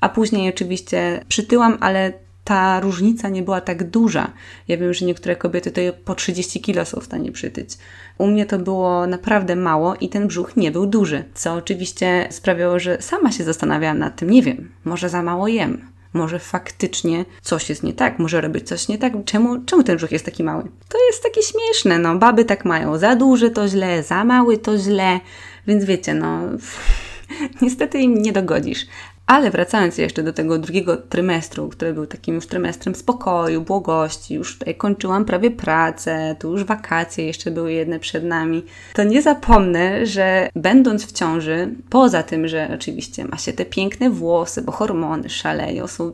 [0.01, 2.13] a później oczywiście przytyłam, ale
[2.45, 4.33] ta różnica nie była tak duża.
[4.69, 7.71] Ja wiem, że niektóre kobiety to po 30 kilo są w stanie przytyć.
[8.19, 12.79] U mnie to było naprawdę mało i ten brzuch nie był duży, co oczywiście sprawiało,
[12.79, 17.69] że sama się zastanawiałam nad tym, nie wiem, może za mało jem, może faktycznie coś
[17.69, 19.13] jest nie tak, może robić coś nie tak.
[19.25, 20.63] Czemu, czemu ten brzuch jest taki mały?
[20.89, 22.99] To jest takie śmieszne, no baby tak mają.
[22.99, 25.21] Za duży to źle, za mały to źle,
[25.67, 26.41] więc wiecie, no
[27.63, 28.87] niestety im nie dogodzisz.
[29.27, 34.59] Ale wracając jeszcze do tego drugiego trymestru, który był takim już trymestrem spokoju, błogości, już
[34.59, 40.07] tutaj kończyłam prawie pracę, tu już wakacje jeszcze były jedne przed nami, to nie zapomnę,
[40.07, 45.29] że będąc w ciąży, poza tym, że oczywiście ma się te piękne włosy, bo hormony
[45.29, 46.13] szaleją, są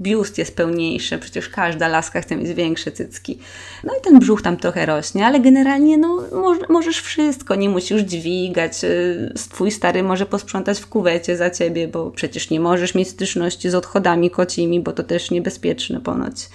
[0.00, 3.38] biust jest pełniejszy, przecież każda laska chce mieć większe cycki.
[3.84, 6.24] No i ten brzuch tam trochę rośnie, ale generalnie no,
[6.68, 8.84] możesz wszystko, nie musisz dźwigać.
[8.84, 13.70] Y, twój stary może posprzątać w kuwecie za ciebie, bo przecież nie możesz mieć styczności
[13.70, 16.48] z odchodami kocimi, bo to też niebezpieczne ponoć.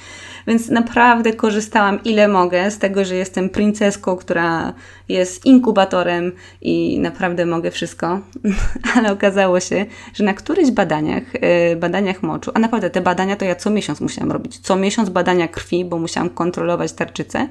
[0.48, 4.74] Więc naprawdę korzystałam ile mogę z tego, że jestem princeską, która
[5.10, 8.20] jest inkubatorem i naprawdę mogę wszystko.
[8.96, 13.46] Ale okazało się, że na którychś badaniach, yy, badaniach moczu, a naprawdę te badania to
[13.46, 14.60] ja co miesiąc musiałam robić.
[14.60, 17.48] Co miesiąc badania krwi, bo musiałam kontrolować tarczycę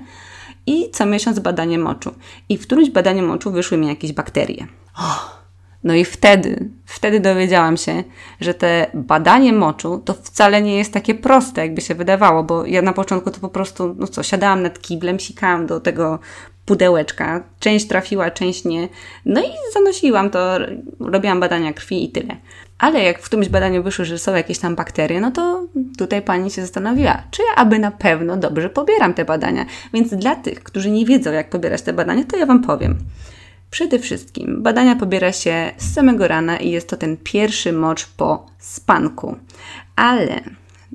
[0.67, 2.15] i co miesiąc badanie moczu.
[2.49, 4.67] I w którymś badaniu moczu wyszły mi jakieś bakterie.
[4.99, 5.44] Oh
[5.85, 8.05] no i wtedy, wtedy dowiedziałam się,
[8.41, 12.83] że te badanie moczu to wcale nie jest takie proste, jakby się wydawało, bo ja
[12.83, 16.19] na początku to po prostu, no co, siadałam nad kiblem, sikałam do tego
[16.67, 17.43] pudełeczka.
[17.61, 18.89] Część trafiła, część nie.
[19.27, 20.59] No i zanosiłam to,
[21.01, 22.37] robiłam badania krwi i tyle.
[22.79, 25.67] Ale jak w którymś badaniu wyszło, że są jakieś tam bakterie, no to
[25.99, 29.67] tutaj pani się zastanowiła, czy ja aby na pewno dobrze pobieram te badania.
[29.95, 32.99] Więc dla tych, którzy nie wiedzą, jak pobierać te badania, to ja Wam powiem.
[33.75, 38.47] Przede wszystkim badania pobiera się z samego rana i jest to ten pierwszy mocz po
[38.59, 39.37] spanku.
[39.97, 40.41] Ale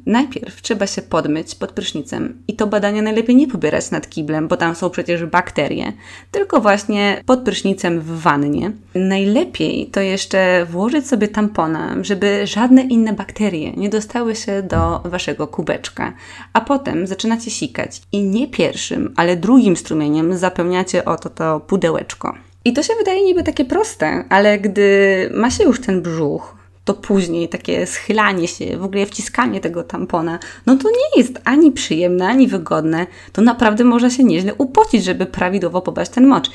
[0.06, 4.58] najpierw trzeba się podmyć pod prysznicem i to badania najlepiej nie pobierać nad kiblem, bo
[4.58, 5.94] tam są przecież bakterie,
[6.32, 8.72] tylko właśnie pod prysznicem w wannie.
[8.96, 15.48] Najlepiej to jeszcze włożyć sobie tampona, żeby żadne inne bakterie nie dostały się do waszego
[15.48, 16.13] kubeczka,
[16.54, 22.48] a potem zaczynacie sikać i nie pierwszym, ale drugim strumieniem zapełniacie oto to pudełeczko.
[22.69, 26.55] I to się wydaje niby takie proste, ale gdy ma się już ten brzuch,
[26.86, 31.71] to później takie schylanie się, w ogóle wciskanie tego tampona, no to nie jest ani
[31.71, 33.08] przyjemne, ani wygodne.
[33.32, 36.49] To naprawdę można się nieźle upocić, żeby prawidłowo pobrać ten mocz.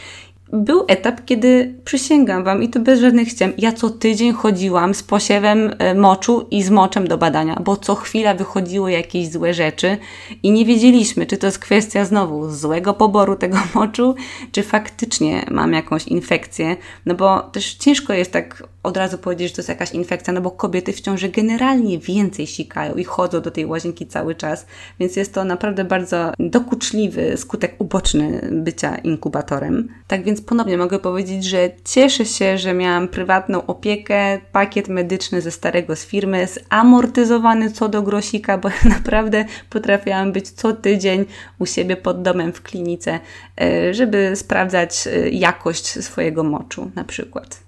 [0.55, 5.03] Był etap, kiedy przysięgam Wam i to bez żadnych ściem, ja co tydzień chodziłam z
[5.03, 9.97] posiewem e, moczu i z moczem do badania, bo co chwila wychodziły jakieś złe rzeczy
[10.43, 14.15] i nie wiedzieliśmy, czy to jest kwestia znowu złego poboru tego moczu,
[14.53, 19.55] czy faktycznie mam jakąś infekcję, no bo też ciężko jest tak od razu powiedzieć, że
[19.55, 23.51] to jest jakaś infekcja, no bo kobiety w ciąży generalnie więcej sikają i chodzą do
[23.51, 24.67] tej łazienki cały czas,
[25.01, 29.89] więc jest to naprawdę bardzo dokuczliwy skutek uboczny bycia inkubatorem.
[30.07, 35.51] Tak więc ponownie mogę powiedzieć, że cieszę się, że miałam prywatną opiekę, pakiet medyczny ze
[35.51, 41.25] starego z firmy, zamortyzowany co do grosika, bo naprawdę potrafiłam być co tydzień
[41.59, 43.21] u siebie pod domem w klinice,
[43.61, 47.64] e, żeby sprawdzać e, jakość swojego moczu na przykład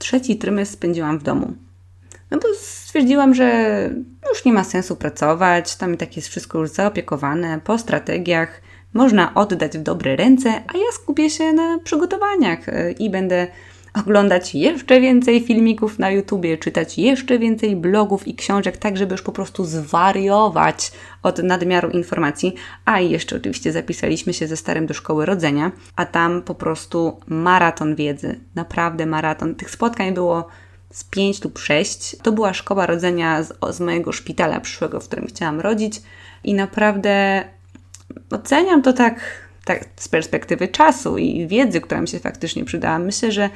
[0.00, 1.52] trzeci trymestr spędziłam w domu.
[2.30, 3.90] No bo stwierdziłam, że
[4.28, 8.60] już nie ma sensu pracować, tam i tak jest wszystko już zaopiekowane, po strategiach,
[8.92, 13.46] można oddać w dobre ręce, a ja skupię się na przygotowaniach e, i będę
[13.94, 19.22] oglądać jeszcze więcej filmików na YouTubie, czytać jeszcze więcej blogów i książek, tak żeby już
[19.22, 22.54] po prostu zwariować od nadmiaru informacji.
[22.84, 27.20] A i jeszcze oczywiście zapisaliśmy się ze starym do szkoły rodzenia, a tam po prostu
[27.26, 29.54] maraton wiedzy, naprawdę maraton.
[29.54, 30.48] Tych spotkań było
[30.90, 32.16] z 5 lub 6.
[32.22, 36.02] To była szkoła rodzenia z, z mojego szpitala przyszłego, w którym chciałam rodzić
[36.44, 37.44] i naprawdę
[38.30, 39.20] oceniam to tak
[39.64, 43.50] tak z perspektywy czasu i wiedzy, która mi się faktycznie przydała, myślę, że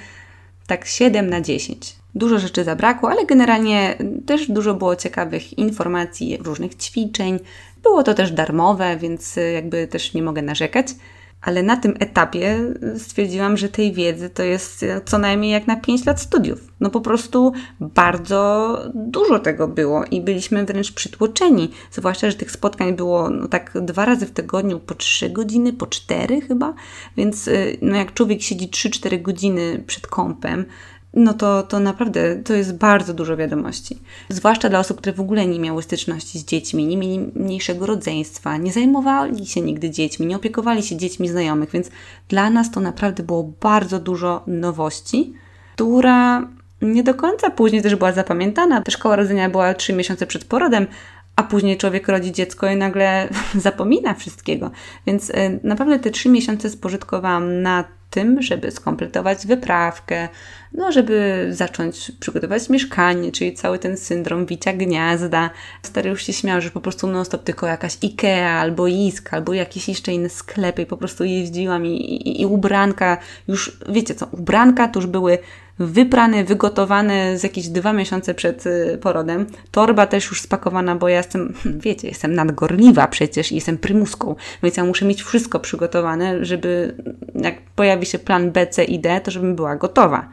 [0.66, 1.96] tak 7 na 10.
[2.14, 7.38] Dużo rzeczy zabrakło, ale generalnie też dużo było ciekawych informacji, różnych ćwiczeń.
[7.83, 10.87] Było to też darmowe, więc jakby też nie mogę narzekać
[11.45, 16.05] ale na tym etapie stwierdziłam, że tej wiedzy to jest co najmniej jak na 5
[16.05, 16.73] lat studiów.
[16.81, 21.71] No po prostu bardzo dużo tego było i byliśmy wręcz przytłoczeni.
[21.91, 25.87] Zwłaszcza, że tych spotkań było no tak dwa razy w tygodniu po 3 godziny, po
[25.87, 26.75] 4 chyba,
[27.17, 30.65] więc y, no jak człowiek siedzi 3-4 godziny przed kąpem,
[31.16, 33.98] no to, to naprawdę to jest bardzo dużo wiadomości.
[34.29, 38.57] Zwłaszcza dla osób, które w ogóle nie miały styczności z dziećmi, nie mieli mniejszego rodzeństwa,
[38.57, 41.90] nie zajmowali się nigdy dziećmi, nie opiekowali się dziećmi znajomych, więc
[42.29, 45.35] dla nas to naprawdę było bardzo dużo nowości,
[45.74, 46.48] która
[46.83, 48.83] nie do końca później też była zapamiętana.
[48.83, 50.87] Ta szkoła rodzenia była trzy miesiące przed porodem,
[51.37, 54.70] a później człowiek rodzi dziecko i nagle zapomina wszystkiego.
[55.07, 60.29] Więc y, naprawdę te trzy miesiące spożytkowałam na tym, żeby skompletować wyprawkę,
[60.72, 65.50] no żeby zacząć przygotować mieszkanie, czyli cały ten syndrom wicia gniazda.
[65.83, 69.55] Stary już się śmiał, że po prostu non stop tylko jakaś Ikea albo Isk, albo
[69.55, 74.88] jakieś jeszcze inne sklepy po prostu jeździłam i, i, i ubranka, już wiecie co, ubranka
[74.88, 75.38] to już były
[75.79, 79.47] wyprane, wygotowane z jakieś dwa miesiące przed y, porodem.
[79.71, 84.77] Torba też już spakowana, bo ja jestem, wiecie, jestem nadgorliwa przecież i jestem prymuską, więc
[84.77, 86.95] ja muszę mieć wszystko przygotowane, żeby
[87.35, 90.29] jak pojawi się plan B, C i D, to żebym była gotowa.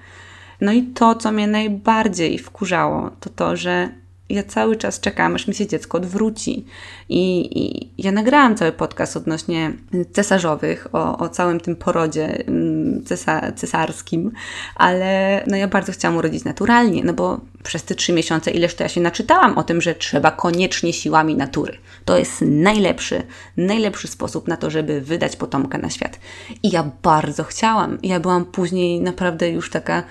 [0.61, 3.89] No i to, co mnie najbardziej wkurzało, to to, że
[4.31, 6.65] ja cały czas czekam, aż mi się dziecko odwróci.
[7.09, 9.73] I, i ja nagrałam cały podcast odnośnie
[10.11, 14.31] cesarzowych, o, o całym tym porodzie mm, cesa, cesarskim,
[14.75, 18.83] ale no ja bardzo chciałam urodzić naturalnie, no bo przez te trzy miesiące, ileż to
[18.83, 21.77] ja się naczytałam o tym, że trzeba koniecznie siłami natury.
[22.05, 23.23] To jest najlepszy,
[23.57, 26.19] najlepszy sposób na to, żeby wydać potomka na świat.
[26.63, 27.97] I ja bardzo chciałam.
[28.03, 30.03] Ja byłam później naprawdę już taka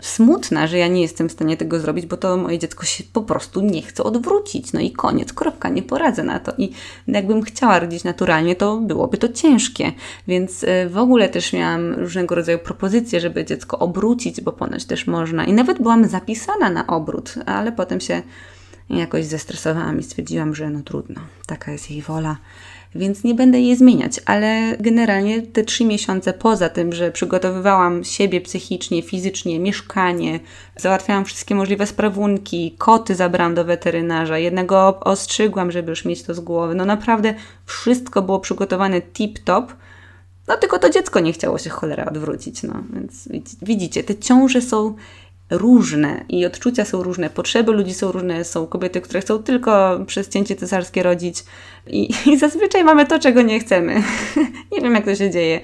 [0.00, 3.22] smutna, że ja nie jestem w stanie tego zrobić, bo to moje dziecko się po
[3.22, 4.72] prostu nie chce odwrócić.
[4.72, 6.52] No i koniec, kropka, nie poradzę na to.
[6.58, 6.70] I
[7.08, 9.92] jakbym chciała rodzić naturalnie, to byłoby to ciężkie.
[10.28, 15.06] Więc e, w ogóle też miałam różnego rodzaju propozycje, żeby dziecko obrócić, bo ponoć też
[15.06, 15.44] można.
[15.44, 18.22] I nawet byłam zapisana na obrót, ale potem się
[18.90, 22.36] jakoś zestresowałam i stwierdziłam, że no trudno, taka jest jej wola
[22.98, 28.40] więc nie będę jej zmieniać, ale generalnie te trzy miesiące poza tym, że przygotowywałam siebie
[28.40, 30.40] psychicznie, fizycznie, mieszkanie,
[30.76, 36.40] załatwiałam wszystkie możliwe sprawunki, koty zabrałam do weterynarza, jednego ostrzygłam, żeby już mieć to z
[36.40, 36.74] głowy.
[36.74, 37.34] No naprawdę
[37.66, 39.66] wszystko było przygotowane tip-top,
[40.48, 43.28] no tylko to dziecko nie chciało się cholera odwrócić, no więc
[43.62, 44.94] widzicie, te ciąże są
[45.50, 48.44] różne i odczucia są różne, potrzeby ludzi są różne.
[48.44, 51.44] Są kobiety, które chcą tylko przez cięcie cesarskie rodzić
[51.86, 54.02] i, i zazwyczaj mamy to, czego nie chcemy.
[54.72, 55.60] nie wiem, jak to się dzieje.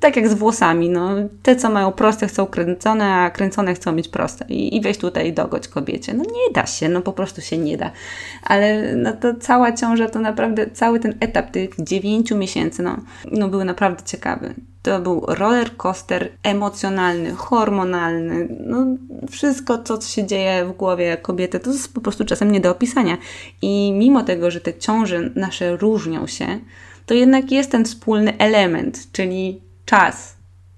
[0.00, 1.10] Tak jak z włosami, no.
[1.42, 4.44] Te, co mają proste, chcą kręcone, a kręcone chcą mieć proste.
[4.48, 6.14] I, i weź tutaj dogodź kobiecie.
[6.14, 7.90] No nie da się, no po prostu się nie da.
[8.42, 12.96] Ale no to cała ciąża, to naprawdę cały ten etap tych dziewięciu miesięcy, no,
[13.32, 14.54] no był naprawdę ciekawy.
[14.86, 18.48] To był roller coaster emocjonalny, hormonalny.
[18.60, 18.86] No,
[19.30, 23.18] wszystko, co się dzieje w głowie kobiety, to jest po prostu czasem nie do opisania.
[23.62, 26.46] I mimo tego, że te ciąże nasze różnią się,
[27.06, 30.36] to jednak jest ten wspólny element, czyli czas.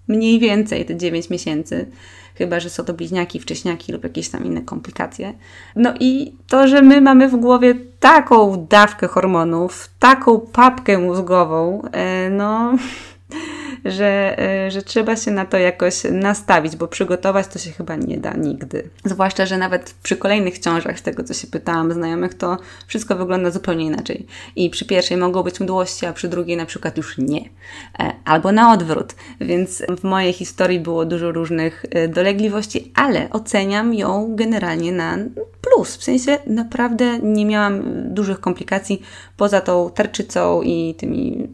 [0.08, 1.86] mniej więcej te 9 miesięcy
[2.34, 5.34] chyba że są to bliźniaki, wcześniaki lub jakieś tam inne komplikacje.
[5.76, 12.30] No i to, że my mamy w głowie taką dawkę hormonów, taką papkę mózgową, e,
[12.30, 12.72] no
[13.84, 18.18] że, e, że trzeba się na to jakoś nastawić, bo przygotować to się chyba nie
[18.18, 18.90] da nigdy.
[19.04, 23.50] Zwłaszcza, że nawet przy kolejnych ciążach, z tego co się pytałam znajomych, to wszystko wygląda
[23.50, 24.26] zupełnie inaczej.
[24.56, 27.40] I przy pierwszej mogą być mdłości, a przy drugiej na przykład już nie.
[27.98, 29.14] E, albo na odwrót.
[29.40, 35.18] Więc w mojej historii było dużo różnych e, dolegliwości, ale oceniam ją generalnie na
[35.60, 35.96] plus.
[35.96, 37.82] W sensie naprawdę nie miałam
[38.14, 39.02] dużych komplikacji
[39.36, 41.48] poza tą tarczycą i tymi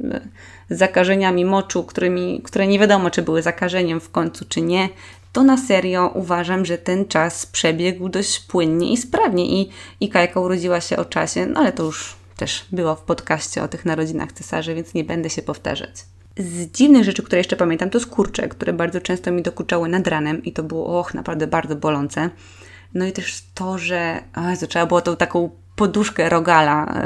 [0.70, 4.88] zakażeniami moczu, którymi, które nie wiadomo, czy były zakażeniem w końcu, czy nie,
[5.32, 9.46] to na serio uważam, że ten czas przebiegł dość płynnie i sprawnie.
[9.46, 13.62] I, i Kajka urodziła się o czasie, no ale to już też było w podcaście
[13.62, 15.90] o tych narodzinach cesarzy, więc nie będę się powtarzać.
[16.36, 20.44] Z dziwnych rzeczy, które jeszcze pamiętam, to skurcze, które bardzo często mi dokuczały nad ranem
[20.44, 22.30] i to było, och, naprawdę bardzo bolące.
[22.94, 24.22] No i też to, że
[24.62, 27.02] o trzeba było tą taką poduszkę rogala,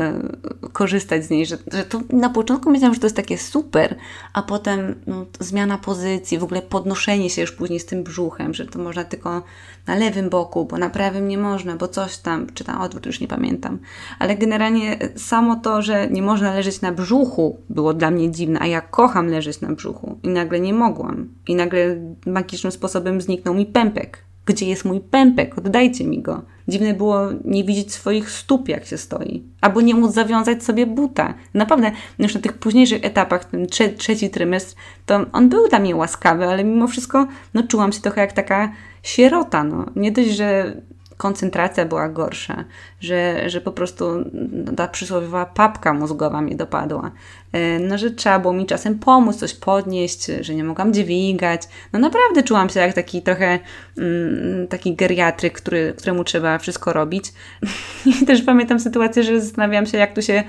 [0.65, 3.97] y, korzystać z niej, że, że to na początku myślałam, że to jest takie super,
[4.33, 8.67] a potem no, zmiana pozycji, w ogóle podnoszenie się już później z tym brzuchem, że
[8.67, 9.43] to można tylko
[9.87, 13.21] na lewym boku, bo na prawym nie można, bo coś tam, czy tam odwrót, już
[13.21, 13.79] nie pamiętam.
[14.19, 18.67] Ale generalnie samo to, że nie można leżeć na brzuchu było dla mnie dziwne, a
[18.67, 21.29] ja kocham leżeć na brzuchu i nagle nie mogłam.
[21.47, 21.97] I nagle
[22.27, 25.59] magicznym sposobem zniknął mi pępek gdzie jest mój pępek?
[25.59, 26.43] Oddajcie mi go.
[26.69, 29.43] Dziwne było nie widzieć swoich stóp, jak się stoi.
[29.61, 31.35] Albo nie móc zawiązać sobie buta.
[31.55, 34.75] Naprawdę, już na tych późniejszych etapach, ten trze trzeci trymestr,
[35.07, 38.73] to on był dla mnie łaskawy, ale mimo wszystko no, czułam się trochę jak taka
[39.03, 39.65] sierota.
[39.65, 39.87] No.
[39.97, 40.77] Nie dość, że
[41.19, 42.65] koncentracja była gorsza,
[43.01, 44.05] że, że po prostu
[44.77, 47.11] ta przysłowiowa papka mózgowa mnie dopadła.
[47.53, 51.63] E, no, że trzeba było mi czasem pomóc, coś podnieść, że nie mogłam dźwigać.
[51.93, 53.59] No naprawdę czułam się jak taki trochę
[53.99, 57.33] mm, taki geriatryk, który, któremu trzeba wszystko robić.
[58.23, 60.45] I też pamiętam sytuację, że zastanawiałam się, jak tu się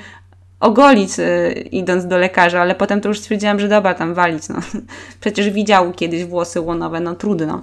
[0.60, 4.60] ogolić y, idąc do lekarza, ale potem to już stwierdziłam, że dobra, tam walić, no.
[5.22, 7.62] Przecież widział kiedyś włosy łonowe, no trudno.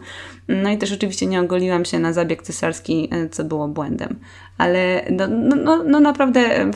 [0.48, 4.18] No i też oczywiście nie ogoliłam się na zabieg cesarski, y, co było błędem.
[4.58, 6.70] Ale no, no, no, no naprawdę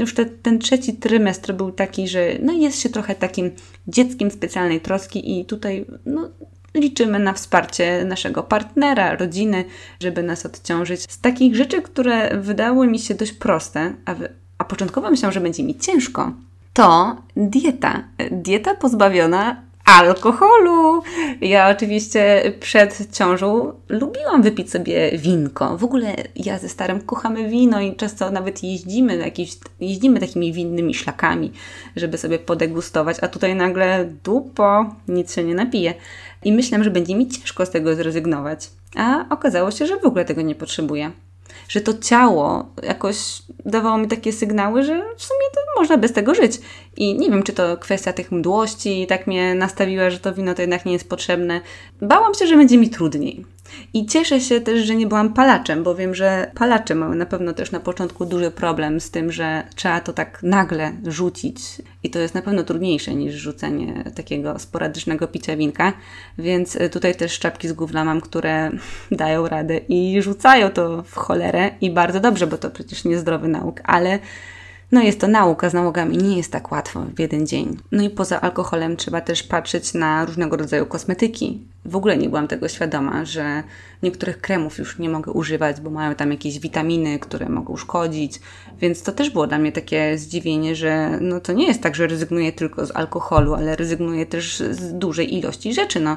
[0.00, 3.50] już te, ten trzeci trymestr był taki, że no jest się trochę takim
[3.88, 6.30] dzieckiem specjalnej troski i tutaj no,
[6.74, 9.64] liczymy na wsparcie naszego partnera, rodziny,
[10.00, 14.14] żeby nas odciążyć z takich rzeczy, które wydały mi się dość proste, a
[14.58, 16.32] a początkowo myślałam, że będzie mi ciężko,
[16.72, 18.04] to dieta.
[18.30, 21.02] Dieta pozbawiona alkoholu.
[21.40, 25.78] Ja oczywiście przed ciążą lubiłam wypić sobie winko.
[25.78, 30.94] W ogóle ja ze starym kochamy wino i często nawet jeździmy, jakieś, jeździmy takimi winnymi
[30.94, 31.52] szlakami,
[31.96, 35.94] żeby sobie podegustować, a tutaj nagle dupo, nic się nie napije.
[36.44, 38.70] I myślałam, że będzie mi ciężko z tego zrezygnować.
[38.96, 41.10] A okazało się, że w ogóle tego nie potrzebuję
[41.68, 46.34] że to ciało jakoś dawało mi takie sygnały, że w sumie to można bez tego
[46.34, 46.60] żyć.
[46.96, 50.62] I nie wiem, czy to kwestia tych mdłości tak mnie nastawiła, że to wino to
[50.62, 51.60] jednak nie jest potrzebne.
[52.02, 53.53] Bałam się, że będzie mi trudniej.
[53.94, 57.52] I cieszę się też, że nie byłam palaczem, bo wiem, że palacze mają na pewno
[57.52, 61.58] też na początku duży problem z tym, że trzeba to tak nagle rzucić.
[62.02, 65.92] I to jest na pewno trudniejsze niż rzucenie takiego sporadycznego picia winka.
[66.38, 68.70] Więc e, tutaj też szczapki z gówna mam, które
[69.10, 71.70] dają radę i rzucają to w cholerę.
[71.80, 74.18] I bardzo dobrze, bo to przecież niezdrowy nauk, ale
[74.94, 77.76] no jest to nauka, z nałogami nie jest tak łatwo w jeden dzień.
[77.92, 81.60] No i poza alkoholem trzeba też patrzeć na różnego rodzaju kosmetyki.
[81.84, 83.62] W ogóle nie byłam tego świadoma, że
[84.02, 88.40] niektórych kremów już nie mogę używać, bo mają tam jakieś witaminy, które mogą szkodzić.
[88.80, 92.06] Więc to też było dla mnie takie zdziwienie, że no to nie jest tak, że
[92.06, 96.00] rezygnuję tylko z alkoholu, ale rezygnuję też z dużej ilości rzeczy.
[96.00, 96.16] No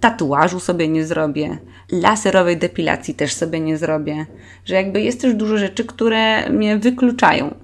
[0.00, 1.58] tatuażu sobie nie zrobię,
[1.92, 4.26] laserowej depilacji też sobie nie zrobię,
[4.64, 7.54] że jakby jest też dużo rzeczy, które mnie wykluczają.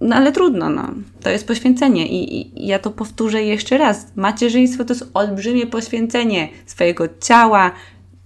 [0.00, 0.90] No ale trudno, no.
[1.20, 4.06] To jest poświęcenie I, i ja to powtórzę jeszcze raz.
[4.16, 7.70] Macierzyństwo to jest olbrzymie poświęcenie swojego ciała,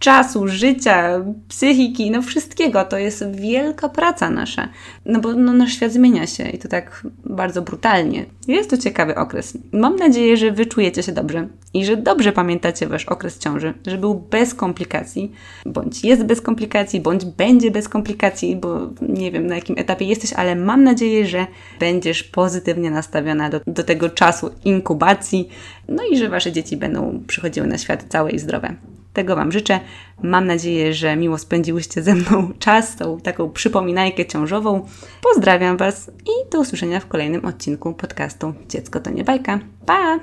[0.03, 2.85] czasu, życia, psychiki, no wszystkiego.
[2.85, 4.69] To jest wielka praca nasza.
[5.07, 8.27] No bo no, nasz świat zmienia się i to tak bardzo brutalnie.
[8.49, 9.59] Jest to ciekawy okres.
[9.73, 13.99] Mam nadzieję, że wy czujecie się dobrze i że dobrze pamiętacie wasz okres ciąży, że
[13.99, 15.33] był bez komplikacji,
[15.67, 20.33] bądź jest bez komplikacji, bądź będzie bez komplikacji, bo nie wiem na jakim etapie jesteś,
[20.33, 21.47] ale mam nadzieję, że
[21.81, 25.49] będziesz pozytywnie nastawiona do, do tego czasu inkubacji,
[25.89, 28.77] no i że wasze dzieci będą przychodziły na świat całe i zdrowe.
[29.13, 29.81] Tego Wam życzę.
[30.23, 34.87] Mam nadzieję, że miło spędziłyście ze mną czas, tą taką przypominajkę ciążową.
[35.23, 39.59] Pozdrawiam Was i do usłyszenia w kolejnym odcinku podcastu Dziecko to nie bajka.
[39.87, 40.19] Pa!